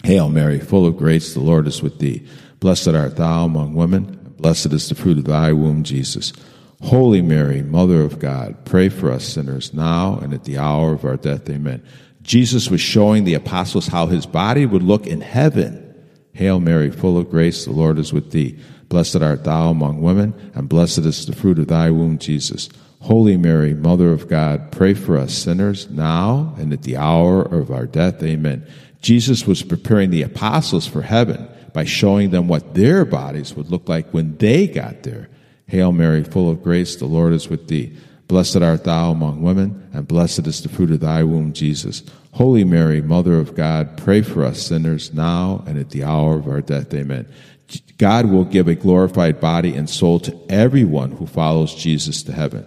Hail 0.02 0.30
Mary, 0.30 0.58
full 0.58 0.86
of 0.86 0.96
grace, 0.96 1.34
the 1.34 1.40
Lord 1.40 1.66
is 1.66 1.82
with 1.82 1.98
thee. 1.98 2.26
Blessed 2.60 2.88
art 2.88 3.16
thou 3.16 3.44
among 3.44 3.74
women, 3.74 4.18
and 4.24 4.36
blessed 4.38 4.72
is 4.72 4.88
the 4.88 4.94
fruit 4.94 5.18
of 5.18 5.24
thy 5.24 5.52
womb, 5.52 5.82
Jesus. 5.82 6.32
Holy 6.80 7.20
Mary, 7.20 7.60
Mother 7.60 8.00
of 8.00 8.18
God, 8.18 8.64
pray 8.64 8.88
for 8.88 9.10
us 9.10 9.24
sinners 9.24 9.74
now 9.74 10.18
and 10.22 10.32
at 10.32 10.44
the 10.44 10.56
hour 10.56 10.94
of 10.94 11.04
our 11.04 11.18
death. 11.18 11.50
Amen. 11.50 11.82
Jesus 12.28 12.68
was 12.68 12.82
showing 12.82 13.24
the 13.24 13.32
apostles 13.32 13.86
how 13.86 14.06
his 14.06 14.26
body 14.26 14.66
would 14.66 14.82
look 14.82 15.06
in 15.06 15.22
heaven. 15.22 15.94
Hail 16.34 16.60
Mary, 16.60 16.90
full 16.90 17.16
of 17.16 17.30
grace, 17.30 17.64
the 17.64 17.72
Lord 17.72 17.98
is 17.98 18.12
with 18.12 18.32
thee. 18.32 18.58
Blessed 18.90 19.22
art 19.22 19.44
thou 19.44 19.70
among 19.70 20.02
women, 20.02 20.34
and 20.54 20.68
blessed 20.68 20.98
is 20.98 21.24
the 21.24 21.34
fruit 21.34 21.58
of 21.58 21.68
thy 21.68 21.90
womb, 21.90 22.18
Jesus. 22.18 22.68
Holy 23.00 23.38
Mary, 23.38 23.72
Mother 23.72 24.12
of 24.12 24.28
God, 24.28 24.70
pray 24.70 24.92
for 24.92 25.16
us 25.16 25.32
sinners 25.32 25.88
now 25.88 26.54
and 26.58 26.70
at 26.74 26.82
the 26.82 26.98
hour 26.98 27.40
of 27.40 27.70
our 27.70 27.86
death. 27.86 28.22
Amen. 28.22 28.66
Jesus 29.00 29.46
was 29.46 29.62
preparing 29.62 30.10
the 30.10 30.22
apostles 30.22 30.86
for 30.86 31.00
heaven 31.00 31.48
by 31.72 31.84
showing 31.84 32.28
them 32.28 32.46
what 32.46 32.74
their 32.74 33.06
bodies 33.06 33.54
would 33.54 33.70
look 33.70 33.88
like 33.88 34.10
when 34.10 34.36
they 34.36 34.66
got 34.66 35.02
there. 35.02 35.30
Hail 35.66 35.92
Mary, 35.92 36.24
full 36.24 36.50
of 36.50 36.62
grace, 36.62 36.96
the 36.96 37.06
Lord 37.06 37.32
is 37.32 37.48
with 37.48 37.68
thee. 37.68 37.96
Blessed 38.28 38.58
art 38.58 38.84
thou 38.84 39.10
among 39.10 39.42
women, 39.42 39.88
and 39.92 40.06
blessed 40.06 40.46
is 40.46 40.62
the 40.62 40.68
fruit 40.68 40.90
of 40.90 41.00
thy 41.00 41.24
womb, 41.24 41.54
Jesus. 41.54 42.02
Holy 42.32 42.62
Mary, 42.62 43.00
Mother 43.00 43.38
of 43.38 43.54
God, 43.54 43.96
pray 43.96 44.20
for 44.20 44.44
us 44.44 44.62
sinners 44.62 45.14
now 45.14 45.64
and 45.66 45.78
at 45.78 45.90
the 45.90 46.04
hour 46.04 46.36
of 46.36 46.46
our 46.46 46.60
death. 46.60 46.92
Amen. 46.92 47.26
God 47.96 48.26
will 48.26 48.44
give 48.44 48.68
a 48.68 48.74
glorified 48.74 49.40
body 49.40 49.74
and 49.74 49.88
soul 49.88 50.20
to 50.20 50.38
everyone 50.48 51.12
who 51.12 51.26
follows 51.26 51.74
Jesus 51.74 52.22
to 52.24 52.32
heaven. 52.32 52.66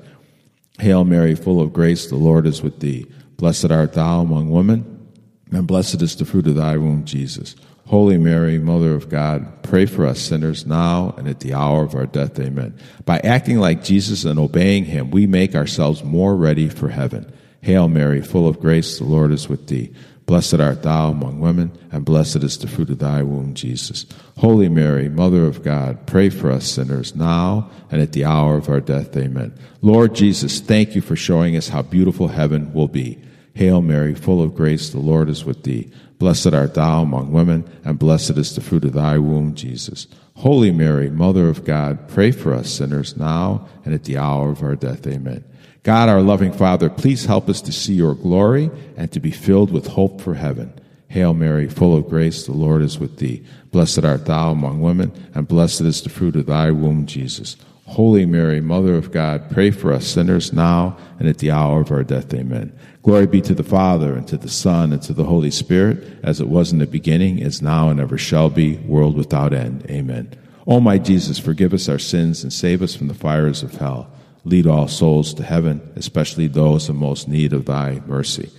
Hail 0.79 1.05
Mary, 1.05 1.35
full 1.35 1.61
of 1.61 1.73
grace, 1.73 2.07
the 2.07 2.15
Lord 2.15 2.47
is 2.47 2.63
with 2.63 2.79
thee. 2.79 3.05
Blessed 3.37 3.71
art 3.71 3.93
thou 3.93 4.21
among 4.21 4.49
women, 4.49 5.09
and 5.51 5.67
blessed 5.67 6.01
is 6.01 6.15
the 6.15 6.25
fruit 6.25 6.47
of 6.47 6.55
thy 6.55 6.77
womb, 6.77 7.05
Jesus. 7.05 7.55
Holy 7.91 8.17
Mary, 8.17 8.57
Mother 8.57 8.93
of 8.93 9.09
God, 9.09 9.63
pray 9.63 9.85
for 9.85 10.05
us 10.05 10.17
sinners 10.17 10.65
now 10.65 11.13
and 11.17 11.27
at 11.27 11.41
the 11.41 11.53
hour 11.53 11.83
of 11.83 11.93
our 11.93 12.05
death. 12.05 12.39
Amen. 12.39 12.73
By 13.03 13.19
acting 13.19 13.59
like 13.59 13.83
Jesus 13.83 14.23
and 14.23 14.39
obeying 14.39 14.85
him, 14.85 15.11
we 15.11 15.27
make 15.27 15.55
ourselves 15.55 16.01
more 16.01 16.33
ready 16.33 16.69
for 16.69 16.87
heaven. 16.87 17.29
Hail 17.59 17.89
Mary, 17.89 18.21
full 18.21 18.47
of 18.47 18.61
grace, 18.61 18.97
the 18.97 19.03
Lord 19.03 19.33
is 19.33 19.49
with 19.49 19.67
thee. 19.67 19.93
Blessed 20.25 20.61
art 20.61 20.83
thou 20.83 21.09
among 21.09 21.41
women, 21.41 21.77
and 21.91 22.05
blessed 22.05 22.37
is 22.37 22.57
the 22.57 22.67
fruit 22.67 22.89
of 22.91 22.99
thy 22.99 23.23
womb, 23.23 23.55
Jesus. 23.55 24.05
Holy 24.37 24.69
Mary, 24.69 25.09
Mother 25.09 25.45
of 25.45 25.61
God, 25.61 26.07
pray 26.07 26.29
for 26.29 26.49
us 26.49 26.71
sinners 26.71 27.13
now 27.13 27.69
and 27.91 28.01
at 28.01 28.13
the 28.13 28.23
hour 28.23 28.55
of 28.55 28.69
our 28.69 28.79
death. 28.79 29.17
Amen. 29.17 29.53
Lord 29.81 30.15
Jesus, 30.15 30.61
thank 30.61 30.95
you 30.95 31.01
for 31.01 31.17
showing 31.17 31.57
us 31.57 31.67
how 31.67 31.81
beautiful 31.81 32.29
heaven 32.29 32.71
will 32.71 32.87
be. 32.87 33.21
Hail 33.53 33.81
Mary, 33.81 34.15
full 34.15 34.41
of 34.41 34.55
grace, 34.55 34.89
the 34.89 34.99
Lord 34.99 35.29
is 35.29 35.43
with 35.43 35.63
thee. 35.63 35.91
Blessed 36.19 36.53
art 36.53 36.75
thou 36.75 37.01
among 37.01 37.31
women, 37.31 37.69
and 37.83 37.99
blessed 37.99 38.37
is 38.37 38.55
the 38.55 38.61
fruit 38.61 38.85
of 38.85 38.93
thy 38.93 39.17
womb, 39.17 39.55
Jesus. 39.55 40.07
Holy 40.35 40.71
Mary, 40.71 41.09
Mother 41.09 41.49
of 41.49 41.65
God, 41.65 42.07
pray 42.07 42.31
for 42.31 42.53
us 42.53 42.69
sinners 42.71 43.17
now 43.17 43.67
and 43.85 43.93
at 43.93 44.05
the 44.05 44.17
hour 44.17 44.51
of 44.51 44.63
our 44.63 44.75
death. 44.75 45.05
Amen. 45.05 45.43
God, 45.83 46.09
our 46.09 46.21
loving 46.21 46.53
Father, 46.53 46.89
please 46.89 47.25
help 47.25 47.49
us 47.49 47.61
to 47.61 47.71
see 47.71 47.93
your 47.93 48.13
glory 48.13 48.69
and 48.95 49.11
to 49.11 49.19
be 49.19 49.31
filled 49.31 49.71
with 49.71 49.87
hope 49.87 50.21
for 50.21 50.35
heaven. 50.35 50.73
Hail 51.07 51.33
Mary, 51.33 51.67
full 51.67 51.97
of 51.97 52.07
grace, 52.07 52.45
the 52.45 52.53
Lord 52.53 52.81
is 52.81 52.99
with 52.99 53.17
thee. 53.17 53.43
Blessed 53.71 54.05
art 54.05 54.25
thou 54.25 54.51
among 54.51 54.81
women, 54.81 55.11
and 55.33 55.47
blessed 55.47 55.81
is 55.81 56.01
the 56.01 56.09
fruit 56.09 56.35
of 56.35 56.45
thy 56.45 56.71
womb, 56.71 57.05
Jesus. 57.05 57.57
Holy 57.91 58.25
Mary, 58.25 58.61
Mother 58.61 58.95
of 58.95 59.11
God, 59.11 59.51
pray 59.51 59.69
for 59.69 59.91
us 59.91 60.07
sinners 60.07 60.53
now 60.53 60.97
and 61.19 61.27
at 61.27 61.39
the 61.39 61.51
hour 61.51 61.81
of 61.81 61.91
our 61.91 62.05
death. 62.05 62.33
Amen. 62.33 62.71
Glory 63.03 63.27
be 63.27 63.41
to 63.41 63.53
the 63.53 63.65
Father, 63.65 64.15
and 64.15 64.25
to 64.29 64.37
the 64.37 64.47
Son, 64.47 64.93
and 64.93 65.01
to 65.01 65.13
the 65.13 65.25
Holy 65.25 65.51
Spirit, 65.51 66.01
as 66.23 66.39
it 66.39 66.47
was 66.47 66.71
in 66.71 66.79
the 66.79 66.87
beginning, 66.87 67.39
is 67.39 67.61
now, 67.61 67.89
and 67.89 67.99
ever 67.99 68.17
shall 68.17 68.49
be, 68.49 68.77
world 68.77 69.17
without 69.17 69.53
end. 69.53 69.85
Amen. 69.89 70.33
O 70.65 70.79
my 70.79 70.97
Jesus, 70.97 71.37
forgive 71.37 71.73
us 71.73 71.89
our 71.89 71.99
sins 71.99 72.43
and 72.43 72.53
save 72.53 72.81
us 72.81 72.95
from 72.95 73.09
the 73.09 73.13
fires 73.13 73.61
of 73.61 73.75
hell. 73.75 74.09
Lead 74.45 74.67
all 74.67 74.87
souls 74.87 75.33
to 75.33 75.43
heaven, 75.43 75.81
especially 75.97 76.47
those 76.47 76.87
in 76.87 76.95
most 76.95 77.27
need 77.27 77.51
of 77.51 77.65
thy 77.65 78.01
mercy. 78.05 78.49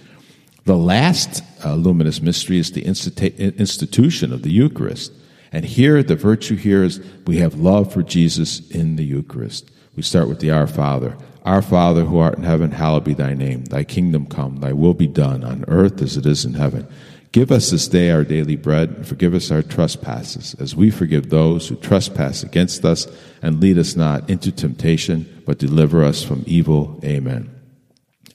The 0.66 0.76
last 0.76 1.42
uh, 1.64 1.74
luminous 1.74 2.20
mystery 2.20 2.58
is 2.58 2.72
the 2.72 2.82
institu- 2.82 3.56
institution 3.56 4.30
of 4.30 4.42
the 4.42 4.52
Eucharist. 4.52 5.12
And 5.52 5.64
here, 5.66 6.02
the 6.02 6.16
virtue 6.16 6.56
here 6.56 6.82
is 6.82 7.00
we 7.26 7.36
have 7.38 7.54
love 7.54 7.92
for 7.92 8.02
Jesus 8.02 8.66
in 8.70 8.96
the 8.96 9.04
Eucharist. 9.04 9.70
We 9.94 10.02
start 10.02 10.28
with 10.28 10.40
the 10.40 10.50
Our 10.50 10.66
Father. 10.66 11.16
Our 11.44 11.60
Father 11.60 12.04
who 12.04 12.18
art 12.18 12.38
in 12.38 12.44
heaven, 12.44 12.70
hallowed 12.70 13.04
be 13.04 13.14
thy 13.14 13.34
name. 13.34 13.66
Thy 13.66 13.84
kingdom 13.84 14.26
come, 14.26 14.60
thy 14.60 14.72
will 14.72 14.94
be 14.94 15.06
done 15.06 15.44
on 15.44 15.64
earth 15.68 16.00
as 16.00 16.16
it 16.16 16.24
is 16.24 16.44
in 16.44 16.54
heaven. 16.54 16.88
Give 17.32 17.50
us 17.50 17.70
this 17.70 17.88
day 17.88 18.10
our 18.10 18.24
daily 18.24 18.56
bread, 18.56 18.90
and 18.90 19.06
forgive 19.06 19.34
us 19.34 19.50
our 19.50 19.62
trespasses, 19.62 20.54
as 20.58 20.76
we 20.76 20.90
forgive 20.90 21.30
those 21.30 21.68
who 21.68 21.76
trespass 21.76 22.42
against 22.42 22.84
us, 22.84 23.06
and 23.40 23.60
lead 23.60 23.78
us 23.78 23.96
not 23.96 24.28
into 24.28 24.52
temptation, 24.52 25.42
but 25.46 25.58
deliver 25.58 26.04
us 26.04 26.22
from 26.22 26.44
evil. 26.46 27.00
Amen. 27.04 27.61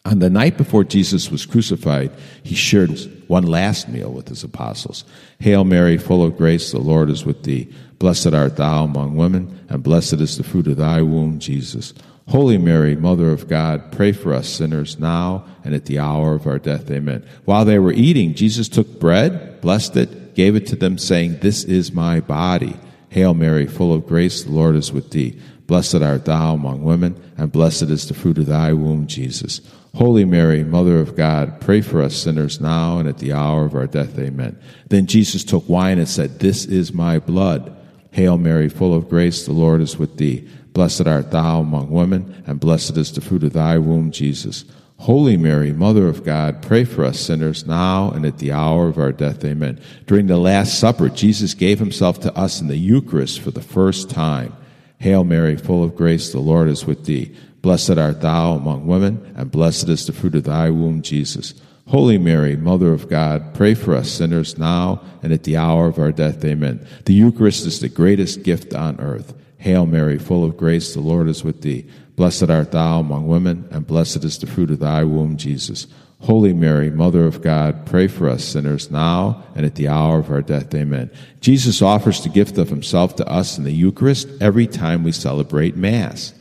On 0.07 0.19
the 0.19 0.29
night 0.29 0.55
before 0.55 0.85
Jesus 0.85 1.29
was 1.29 1.45
crucified, 1.45 2.13
he 2.41 2.55
shared 2.55 2.97
one 3.27 3.43
last 3.43 3.89
meal 3.89 4.09
with 4.09 4.29
his 4.29 4.41
apostles. 4.41 5.03
Hail 5.39 5.65
Mary, 5.65 5.97
full 5.97 6.23
of 6.23 6.37
grace, 6.37 6.71
the 6.71 6.79
Lord 6.79 7.09
is 7.09 7.25
with 7.25 7.43
thee. 7.43 7.67
Blessed 7.99 8.33
art 8.33 8.55
thou 8.55 8.85
among 8.85 9.17
women, 9.17 9.65
and 9.67 9.83
blessed 9.83 10.13
is 10.13 10.37
the 10.37 10.45
fruit 10.45 10.67
of 10.67 10.77
thy 10.77 11.01
womb, 11.01 11.39
Jesus. 11.39 11.93
Holy 12.29 12.57
Mary, 12.57 12.95
Mother 12.95 13.31
of 13.31 13.49
God, 13.49 13.91
pray 13.91 14.13
for 14.13 14.33
us 14.33 14.47
sinners 14.47 14.97
now 14.97 15.43
and 15.65 15.75
at 15.75 15.87
the 15.87 15.99
hour 15.99 16.35
of 16.35 16.47
our 16.47 16.57
death. 16.57 16.89
Amen. 16.89 17.25
While 17.43 17.65
they 17.65 17.77
were 17.77 17.91
eating, 17.91 18.33
Jesus 18.33 18.69
took 18.69 19.01
bread, 19.01 19.59
blessed 19.59 19.97
it, 19.97 20.35
gave 20.35 20.55
it 20.55 20.67
to 20.67 20.77
them, 20.77 20.97
saying, 20.97 21.39
This 21.39 21.65
is 21.65 21.91
my 21.91 22.21
body. 22.21 22.77
Hail 23.09 23.33
Mary, 23.33 23.67
full 23.67 23.93
of 23.93 24.07
grace, 24.07 24.43
the 24.43 24.51
Lord 24.51 24.77
is 24.77 24.93
with 24.93 25.11
thee. 25.11 25.37
Blessed 25.65 25.95
art 25.95 26.23
thou 26.23 26.53
among 26.53 26.83
women, 26.83 27.21
and 27.37 27.51
blessed 27.51 27.83
is 27.83 28.07
the 28.07 28.13
fruit 28.13 28.37
of 28.37 28.45
thy 28.45 28.71
womb, 28.71 29.05
Jesus. 29.05 29.59
Holy 29.95 30.25
Mary, 30.25 30.63
Mother 30.63 30.99
of 30.99 31.15
God, 31.15 31.59
pray 31.59 31.81
for 31.81 32.01
us 32.01 32.15
sinners 32.15 32.61
now 32.61 32.99
and 32.99 33.09
at 33.09 33.17
the 33.17 33.33
hour 33.33 33.65
of 33.65 33.73
our 33.73 33.87
death. 33.87 34.17
Amen. 34.19 34.59
Then 34.89 35.07
Jesus 35.07 35.43
took 35.43 35.67
wine 35.67 35.97
and 35.97 36.07
said, 36.07 36.39
This 36.39 36.65
is 36.65 36.93
my 36.93 37.19
blood. 37.19 37.75
Hail 38.11 38.37
Mary, 38.37 38.69
full 38.69 38.93
of 38.93 39.09
grace, 39.09 39.45
the 39.45 39.53
Lord 39.53 39.81
is 39.81 39.97
with 39.97 40.17
thee. 40.17 40.47
Blessed 40.73 41.07
art 41.07 41.31
thou 41.31 41.61
among 41.61 41.89
women, 41.89 42.43
and 42.45 42.59
blessed 42.59 42.97
is 42.97 43.11
the 43.11 43.21
fruit 43.21 43.43
of 43.43 43.53
thy 43.53 43.77
womb, 43.77 44.11
Jesus. 44.11 44.65
Holy 44.97 45.37
Mary, 45.37 45.71
Mother 45.71 46.07
of 46.07 46.23
God, 46.23 46.61
pray 46.61 46.83
for 46.83 47.03
us 47.03 47.19
sinners 47.19 47.67
now 47.67 48.09
and 48.11 48.25
at 48.25 48.39
the 48.39 48.51
hour 48.51 48.87
of 48.87 48.97
our 48.97 49.11
death. 49.11 49.43
Amen. 49.45 49.79
During 50.07 50.27
the 50.27 50.37
Last 50.37 50.79
Supper, 50.79 51.09
Jesus 51.09 51.53
gave 51.53 51.79
himself 51.79 52.19
to 52.21 52.35
us 52.35 52.61
in 52.61 52.67
the 52.67 52.77
Eucharist 52.77 53.39
for 53.39 53.51
the 53.51 53.61
first 53.61 54.09
time. 54.09 54.55
Hail 54.99 55.23
Mary, 55.23 55.55
full 55.55 55.83
of 55.83 55.95
grace, 55.95 56.31
the 56.31 56.39
Lord 56.39 56.67
is 56.67 56.85
with 56.85 57.05
thee. 57.05 57.35
Blessed 57.67 57.97
art 57.97 58.21
thou 58.21 58.53
among 58.53 58.87
women, 58.87 59.33
and 59.35 59.51
blessed 59.51 59.89
is 59.89 60.07
the 60.07 60.13
fruit 60.13 60.35
of 60.35 60.45
thy 60.45 60.69
womb, 60.69 61.01
Jesus. 61.01 61.53
Holy 61.87 62.17
Mary, 62.17 62.55
Mother 62.55 62.93
of 62.93 63.09
God, 63.09 63.53
pray 63.53 63.73
for 63.73 63.93
us 63.93 64.09
sinners 64.09 64.57
now 64.57 65.01
and 65.21 65.33
at 65.33 65.43
the 65.43 65.57
hour 65.57 65.87
of 65.87 65.99
our 65.99 66.13
death. 66.13 66.45
Amen. 66.45 66.87
The 67.03 67.13
Eucharist 67.13 67.65
is 67.65 67.81
the 67.81 67.89
greatest 67.89 68.43
gift 68.43 68.73
on 68.73 69.01
earth. 69.01 69.33
Hail 69.57 69.85
Mary, 69.85 70.17
full 70.17 70.45
of 70.45 70.55
grace, 70.55 70.93
the 70.93 71.01
Lord 71.01 71.27
is 71.27 71.43
with 71.43 71.61
thee. 71.61 71.85
Blessed 72.15 72.49
art 72.49 72.71
thou 72.71 73.01
among 73.01 73.27
women, 73.27 73.67
and 73.69 73.85
blessed 73.85 74.23
is 74.23 74.37
the 74.37 74.47
fruit 74.47 74.71
of 74.71 74.79
thy 74.79 75.03
womb, 75.03 75.35
Jesus. 75.35 75.87
Holy 76.21 76.53
Mary, 76.53 76.89
Mother 76.89 77.25
of 77.25 77.41
God, 77.41 77.85
pray 77.85 78.07
for 78.07 78.29
us 78.29 78.45
sinners 78.45 78.89
now 78.89 79.43
and 79.55 79.65
at 79.65 79.75
the 79.75 79.89
hour 79.89 80.19
of 80.19 80.31
our 80.31 80.41
death. 80.41 80.73
Amen. 80.73 81.11
Jesus 81.41 81.81
offers 81.81 82.23
the 82.23 82.29
gift 82.29 82.57
of 82.57 82.69
himself 82.69 83.17
to 83.17 83.27
us 83.27 83.57
in 83.57 83.65
the 83.65 83.73
Eucharist 83.73 84.29
every 84.39 84.67
time 84.67 85.03
we 85.03 85.11
celebrate 85.11 85.75
Mass. 85.75 86.33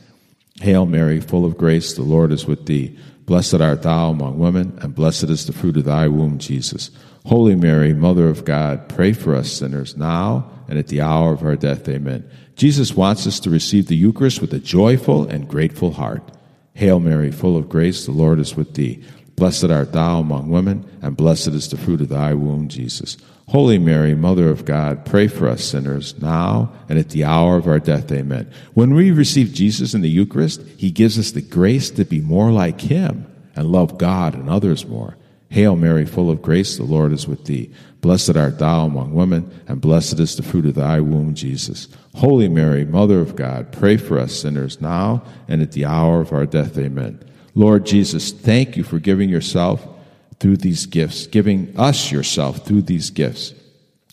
Hail 0.61 0.85
Mary, 0.85 1.19
full 1.19 1.45
of 1.45 1.57
grace, 1.57 1.93
the 1.93 2.01
Lord 2.03 2.31
is 2.31 2.45
with 2.45 2.65
thee. 2.65 2.97
Blessed 3.25 3.55
art 3.55 3.83
thou 3.83 4.09
among 4.09 4.39
women, 4.39 4.77
and 4.81 4.95
blessed 4.95 5.25
is 5.25 5.45
the 5.45 5.53
fruit 5.53 5.77
of 5.77 5.85
thy 5.85 6.07
womb, 6.07 6.37
Jesus. 6.39 6.91
Holy 7.25 7.55
Mary, 7.55 7.93
Mother 7.93 8.29
of 8.29 8.45
God, 8.45 8.87
pray 8.87 9.11
for 9.11 9.35
us 9.35 9.51
sinners 9.51 9.97
now 9.97 10.49
and 10.69 10.79
at 10.79 10.87
the 10.87 11.01
hour 11.01 11.33
of 11.33 11.43
our 11.43 11.57
death. 11.57 11.87
Amen. 11.89 12.29
Jesus 12.55 12.95
wants 12.95 13.27
us 13.27 13.39
to 13.41 13.49
receive 13.49 13.87
the 13.87 13.97
Eucharist 13.97 14.41
with 14.41 14.53
a 14.53 14.59
joyful 14.59 15.27
and 15.27 15.47
grateful 15.47 15.91
heart. 15.91 16.23
Hail 16.73 16.99
Mary, 16.99 17.31
full 17.31 17.57
of 17.57 17.69
grace, 17.69 18.05
the 18.05 18.11
Lord 18.11 18.39
is 18.39 18.55
with 18.55 18.75
thee. 18.75 19.03
Blessed 19.37 19.65
art 19.65 19.93
thou 19.93 20.19
among 20.19 20.49
women, 20.49 20.83
and 20.99 21.15
blessed 21.15 21.49
is 21.49 21.69
the 21.69 21.77
fruit 21.77 22.01
of 22.01 22.09
thy 22.09 22.33
womb, 22.33 22.67
Jesus. 22.67 23.17
Holy 23.49 23.77
Mary, 23.77 24.15
Mother 24.15 24.49
of 24.49 24.65
God, 24.65 25.05
pray 25.05 25.27
for 25.27 25.47
us 25.47 25.63
sinners 25.63 26.19
now 26.19 26.73
and 26.89 26.97
at 26.97 27.09
the 27.09 27.23
hour 27.23 27.55
of 27.55 27.67
our 27.67 27.79
death. 27.79 28.11
Amen. 28.11 28.51
When 28.73 28.95
we 28.95 29.11
receive 29.11 29.53
Jesus 29.53 29.93
in 29.93 30.01
the 30.01 30.09
Eucharist, 30.09 30.63
he 30.75 30.89
gives 30.89 31.19
us 31.19 31.31
the 31.31 31.43
grace 31.43 31.91
to 31.91 32.03
be 32.03 32.19
more 32.19 32.51
like 32.51 32.81
him 32.81 33.31
and 33.55 33.71
love 33.71 33.99
God 33.99 34.33
and 34.33 34.49
others 34.49 34.87
more. 34.87 35.15
Hail 35.49 35.75
Mary, 35.75 36.07
full 36.07 36.31
of 36.31 36.41
grace, 36.41 36.75
the 36.75 36.83
Lord 36.83 37.13
is 37.13 37.27
with 37.27 37.45
thee. 37.45 37.71
Blessed 38.01 38.35
art 38.35 38.57
thou 38.57 38.85
among 38.85 39.13
women, 39.13 39.51
and 39.67 39.79
blessed 39.79 40.19
is 40.19 40.35
the 40.35 40.41
fruit 40.41 40.65
of 40.65 40.73
thy 40.73 40.99
womb, 40.99 41.35
Jesus. 41.35 41.87
Holy 42.15 42.49
Mary, 42.49 42.85
Mother 42.85 43.19
of 43.19 43.35
God, 43.35 43.71
pray 43.71 43.97
for 43.97 44.17
us 44.17 44.41
sinners 44.41 44.81
now 44.81 45.23
and 45.47 45.61
at 45.61 45.73
the 45.73 45.85
hour 45.85 46.21
of 46.21 46.33
our 46.33 46.47
death. 46.47 46.75
Amen. 46.77 47.23
Lord 47.57 47.87
Jesus, 47.87 48.31
thank 48.31 48.77
you 48.77 48.83
for 48.83 48.99
giving 48.99 49.29
yourself 49.29 49.83
through 50.39 50.57
these 50.57 50.85
gifts, 50.85 51.25
giving 51.25 51.73
us 51.75 52.11
yourself 52.11 52.63
through 52.63 52.83
these 52.83 53.09
gifts 53.09 53.55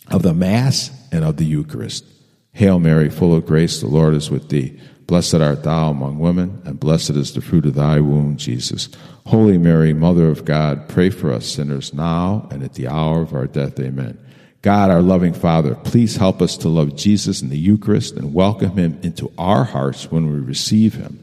of 0.08 0.22
the 0.22 0.32
Mass 0.32 0.90
and 1.12 1.22
of 1.26 1.36
the 1.36 1.44
Eucharist. 1.44 2.06
Hail 2.52 2.78
Mary, 2.78 3.10
full 3.10 3.34
of 3.34 3.44
grace, 3.44 3.82
the 3.82 3.86
Lord 3.86 4.14
is 4.14 4.30
with 4.30 4.48
thee. 4.48 4.80
Blessed 5.06 5.34
art 5.34 5.62
thou 5.62 5.90
among 5.90 6.20
women, 6.20 6.62
and 6.64 6.80
blessed 6.80 7.10
is 7.10 7.34
the 7.34 7.42
fruit 7.42 7.66
of 7.66 7.74
thy 7.74 8.00
womb, 8.00 8.38
Jesus. 8.38 8.88
Holy 9.26 9.58
Mary, 9.58 9.92
Mother 9.92 10.28
of 10.28 10.46
God, 10.46 10.88
pray 10.88 11.10
for 11.10 11.30
us 11.30 11.44
sinners 11.44 11.92
now 11.92 12.48
and 12.50 12.62
at 12.62 12.72
the 12.72 12.88
hour 12.88 13.20
of 13.20 13.34
our 13.34 13.46
death. 13.46 13.78
Amen. 13.78 14.18
God, 14.62 14.88
our 14.88 15.02
loving 15.02 15.34
Father, 15.34 15.74
please 15.74 16.16
help 16.16 16.40
us 16.40 16.56
to 16.56 16.70
love 16.70 16.96
Jesus 16.96 17.42
in 17.42 17.50
the 17.50 17.58
Eucharist 17.58 18.16
and 18.16 18.32
welcome 18.32 18.78
him 18.78 18.98
into 19.02 19.30
our 19.36 19.64
hearts 19.64 20.10
when 20.10 20.32
we 20.32 20.40
receive 20.40 20.94
him. 20.94 21.22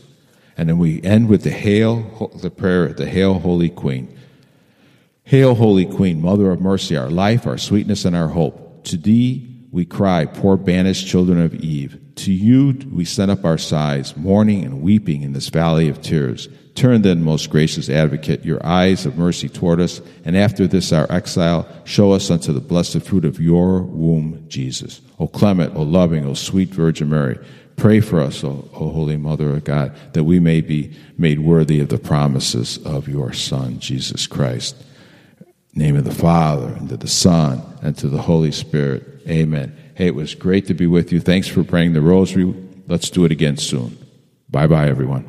And 0.61 0.69
then 0.69 0.77
we 0.77 1.01
end 1.01 1.27
with 1.27 1.41
the 1.41 1.49
Hail, 1.49 2.29
the 2.35 2.51
prayer, 2.51 2.93
the 2.93 3.07
Hail, 3.07 3.39
Holy 3.39 3.67
Queen. 3.67 4.15
Hail, 5.23 5.55
Holy 5.55 5.87
Queen, 5.87 6.21
Mother 6.21 6.51
of 6.51 6.61
mercy, 6.61 6.95
our 6.95 7.09
life, 7.09 7.47
our 7.47 7.57
sweetness, 7.57 8.05
and 8.05 8.15
our 8.15 8.27
hope. 8.27 8.83
To 8.83 8.95
thee 8.95 9.57
we 9.71 9.85
cry, 9.85 10.27
poor 10.27 10.57
banished 10.57 11.07
children 11.07 11.41
of 11.41 11.55
Eve. 11.55 11.99
To 12.17 12.31
you 12.31 12.77
we 12.91 13.05
send 13.05 13.31
up 13.31 13.43
our 13.43 13.57
sighs, 13.57 14.15
mourning 14.15 14.63
and 14.63 14.83
weeping 14.83 15.23
in 15.23 15.33
this 15.33 15.49
valley 15.49 15.89
of 15.89 15.99
tears. 15.99 16.47
Turn 16.75 17.01
then, 17.01 17.23
most 17.23 17.49
gracious 17.49 17.89
advocate, 17.89 18.45
your 18.45 18.63
eyes 18.63 19.07
of 19.07 19.17
mercy 19.17 19.49
toward 19.49 19.79
us, 19.79 19.99
and 20.25 20.37
after 20.37 20.67
this 20.67 20.93
our 20.93 21.11
exile, 21.11 21.67
show 21.85 22.11
us 22.11 22.29
unto 22.29 22.53
the 22.53 22.61
blessed 22.61 23.01
fruit 23.01 23.25
of 23.25 23.39
your 23.39 23.81
womb, 23.81 24.45
Jesus. 24.47 25.01
O 25.17 25.27
clement, 25.27 25.75
O 25.75 25.81
loving, 25.81 26.23
O 26.27 26.35
sweet 26.35 26.69
Virgin 26.69 27.09
Mary, 27.09 27.39
pray 27.81 27.99
for 27.99 28.21
us, 28.21 28.43
O, 28.43 28.69
o 28.73 28.89
Holy 28.89 29.17
Mother 29.17 29.49
of 29.49 29.63
God, 29.63 29.95
that 30.13 30.23
we 30.23 30.39
may 30.39 30.61
be 30.61 30.95
made 31.17 31.39
worthy 31.39 31.79
of 31.79 31.89
the 31.89 31.97
promises 31.97 32.77
of 32.85 33.07
your 33.07 33.33
Son, 33.33 33.79
Jesus 33.79 34.27
Christ. 34.27 34.75
name 35.73 35.95
of 35.95 36.03
the 36.03 36.13
Father, 36.13 36.67
and 36.67 36.89
to 36.89 36.97
the 36.97 37.07
Son, 37.07 37.63
and 37.81 37.97
to 37.97 38.07
the 38.07 38.21
Holy 38.21 38.51
Spirit. 38.51 39.03
Amen. 39.27 39.75
Hey, 39.95 40.07
it 40.07 40.15
was 40.15 40.35
great 40.35 40.67
to 40.67 40.75
be 40.75 40.85
with 40.85 41.11
you. 41.11 41.19
Thanks 41.19 41.47
for 41.47 41.63
praying 41.63 41.93
the 41.93 42.01
rosary. 42.01 42.53
Let's 42.87 43.09
do 43.09 43.25
it 43.25 43.31
again 43.31 43.57
soon. 43.57 43.97
Bye 44.49 44.67
bye, 44.67 44.87
everyone. 44.87 45.27